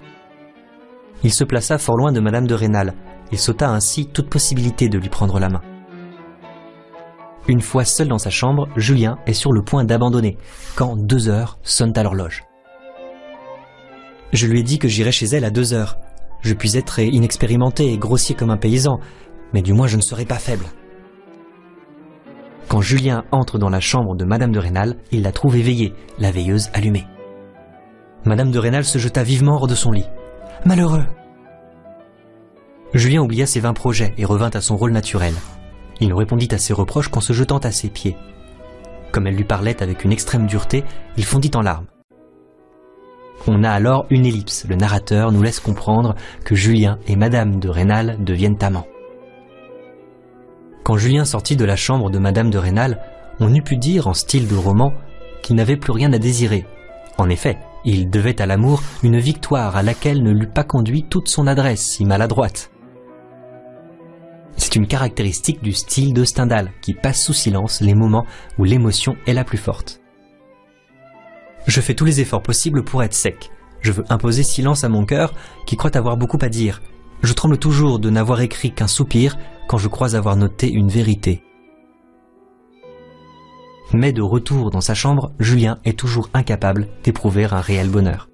Il 1.24 1.34
se 1.34 1.44
plaça 1.44 1.78
fort 1.78 1.98
loin 1.98 2.12
de 2.12 2.20
Madame 2.20 2.46
de 2.46 2.54
Rênal. 2.54 2.94
Il 3.32 3.38
sauta 3.38 3.70
ainsi 3.70 4.08
toute 4.08 4.30
possibilité 4.30 4.90
de 4.90 5.00
lui 5.00 5.10
prendre 5.10 5.40
la 5.40 5.50
main. 5.50 5.62
Une 7.48 7.62
fois 7.62 7.86
seul 7.86 8.10
dans 8.10 8.18
sa 8.18 8.30
chambre, 8.30 8.68
Julien 8.76 9.20
est 9.26 9.34
sur 9.34 9.54
le 9.54 9.64
point 9.64 9.86
d'abandonner, 9.86 10.38
quand 10.76 10.98
deux 10.98 11.30
heures 11.30 11.60
sonnent 11.64 11.98
à 11.98 12.04
l'horloge. 12.04 12.44
Je 14.34 14.48
lui 14.48 14.60
ai 14.60 14.64
dit 14.64 14.80
que 14.80 14.90
j'irais 14.90 15.14
chez 15.14 15.28
elle 15.28 15.46
à 15.46 15.50
deux 15.50 15.74
heures. 15.74 15.98
Je 16.42 16.54
puis 16.54 16.78
être 16.78 17.00
inexpérimenté 17.00 17.94
et 17.94 17.98
grossier 17.98 18.36
comme 18.36 18.50
un 18.50 18.58
paysan, 18.58 19.00
mais 19.54 19.62
du 19.62 19.72
moins 19.72 19.88
je 19.88 19.96
ne 19.96 20.02
serai 20.02 20.26
pas 20.26 20.40
faible. 20.40 20.66
Quand 22.68 22.82
Julien 22.82 23.24
entre 23.32 23.58
dans 23.58 23.70
la 23.70 23.80
chambre 23.80 24.16
de 24.16 24.26
Madame 24.26 24.52
de 24.52 24.60
Rênal, 24.60 24.98
il 25.14 25.22
la 25.22 25.32
trouve 25.32 25.56
éveillée, 25.56 25.94
la 26.20 26.32
veilleuse 26.32 26.70
allumée. 26.74 27.08
Madame 28.26 28.52
de 28.52 28.60
Rênal 28.60 28.84
se 28.84 28.98
jeta 28.98 29.24
vivement 29.24 29.56
hors 29.56 29.68
de 29.68 29.76
son 29.76 29.92
lit. 29.92 30.06
Malheureux 30.66 31.06
Julien 32.94 33.22
oublia 33.22 33.46
ses 33.46 33.62
vains 33.62 33.74
projets 33.74 34.14
et 34.18 34.26
revint 34.26 34.50
à 34.54 34.60
son 34.60 34.76
rôle 34.76 34.92
naturel, 34.92 35.34
il 36.00 36.10
ne 36.10 36.14
répondit 36.14 36.50
à 36.52 36.58
ses 36.58 36.74
reproches 36.74 37.10
qu'en 37.10 37.22
se 37.22 37.34
jetant 37.34 37.58
à 37.60 37.72
ses 37.72 37.90
pieds. 37.90 38.18
Comme 39.12 39.28
elle 39.28 39.36
lui 39.36 39.44
parlait 39.44 39.82
avec 39.82 40.04
une 40.04 40.12
extrême 40.12 40.48
dureté, 40.48 40.84
il 41.18 41.26
fondit 41.26 41.52
en 41.56 41.62
larmes. 41.62 41.88
On 43.48 43.64
a 43.64 43.70
alors 43.70 44.06
une 44.10 44.26
ellipse. 44.26 44.66
Le 44.68 44.76
narrateur 44.76 45.32
nous 45.32 45.42
laisse 45.42 45.60
comprendre 45.60 46.16
que 46.44 46.56
Julien 46.56 47.00
et 47.08 47.16
Madame 47.16 47.60
de 47.60 47.70
Rênal 47.70 48.18
deviennent 48.24 48.62
amants. 48.62 48.88
Quand 50.84 50.98
Julien 50.98 51.26
sortit 51.26 51.56
de 51.56 51.66
la 51.66 51.76
chambre 51.76 52.10
de 52.10 52.20
Madame 52.20 52.50
de 52.50 52.58
Rênal, 52.58 53.00
on 53.40 53.54
eût 53.54 53.62
pu 53.62 53.78
dire, 53.78 54.08
en 54.08 54.14
style 54.14 54.48
de 54.48 54.56
roman, 54.56 54.94
qu'il 55.44 55.56
n'avait 55.56 55.78
plus 55.78 55.92
rien 55.92 56.12
à 56.14 56.18
désirer. 56.18 56.66
En 57.18 57.30
effet, 57.30 57.58
il 57.86 58.10
devait 58.10 58.42
à 58.42 58.46
l'amour 58.46 58.82
une 59.04 59.20
victoire 59.20 59.78
à 59.78 59.84
laquelle 59.84 60.24
ne 60.24 60.32
l'eût 60.32 60.52
pas 60.52 60.64
conduit 60.64 61.04
toute 61.04 61.30
son 61.30 61.48
adresse 61.48 61.82
si 61.82 62.06
maladroite. 62.06 62.72
C'est 64.58 64.76
une 64.76 64.88
caractéristique 64.88 65.62
du 65.62 65.72
style 65.72 66.14
de 66.14 66.24
Stendhal 66.24 66.72
qui 66.82 66.94
passe 66.94 67.24
sous 67.24 67.34
silence 67.34 67.80
les 67.82 67.94
moments 67.94 68.26
où 68.58 68.64
l'émotion 68.64 69.16
est 69.26 69.34
la 69.34 69.44
plus 69.44 69.58
forte. 69.58 70.02
Je 71.68 71.82
fais 71.82 71.94
tous 71.94 72.06
les 72.06 72.22
efforts 72.22 72.42
possibles 72.42 72.84
pour 72.84 73.04
être 73.04 73.14
sec. 73.14 73.52
Je 73.82 73.92
veux 73.92 74.04
imposer 74.10 74.44
silence 74.44 74.84
à 74.84 74.90
mon 74.90 75.06
cœur 75.06 75.34
qui 75.66 75.78
croit 75.78 75.96
avoir 75.96 76.18
beaucoup 76.18 76.40
à 76.42 76.50
dire. 76.50 76.82
Je 77.22 77.34
tremble 77.34 77.58
toujours 77.58 78.00
de 78.00 78.10
n'avoir 78.10 78.42
écrit 78.42 78.74
qu'un 78.74 78.88
soupir 78.88 79.38
quand 79.68 79.78
je 79.78 79.88
crois 79.88 80.16
avoir 80.16 80.36
noté 80.36 80.72
une 80.72 80.90
vérité. 80.90 81.44
Mais 83.94 84.12
de 84.12 84.22
retour 84.22 84.70
dans 84.70 84.82
sa 84.82 84.94
chambre, 84.94 85.32
Julien 85.40 85.80
est 85.86 85.98
toujours 85.98 86.30
incapable 86.34 86.88
d'éprouver 87.04 87.46
un 87.46 87.62
réel 87.62 87.90
bonheur. 87.90 88.30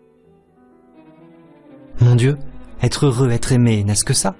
Mon 2.01 2.15
Dieu, 2.15 2.37
être 2.81 3.05
heureux, 3.05 3.29
être 3.29 3.51
aimé, 3.51 3.83
n'est-ce 3.83 4.03
que 4.03 4.13
ça? 4.13 4.35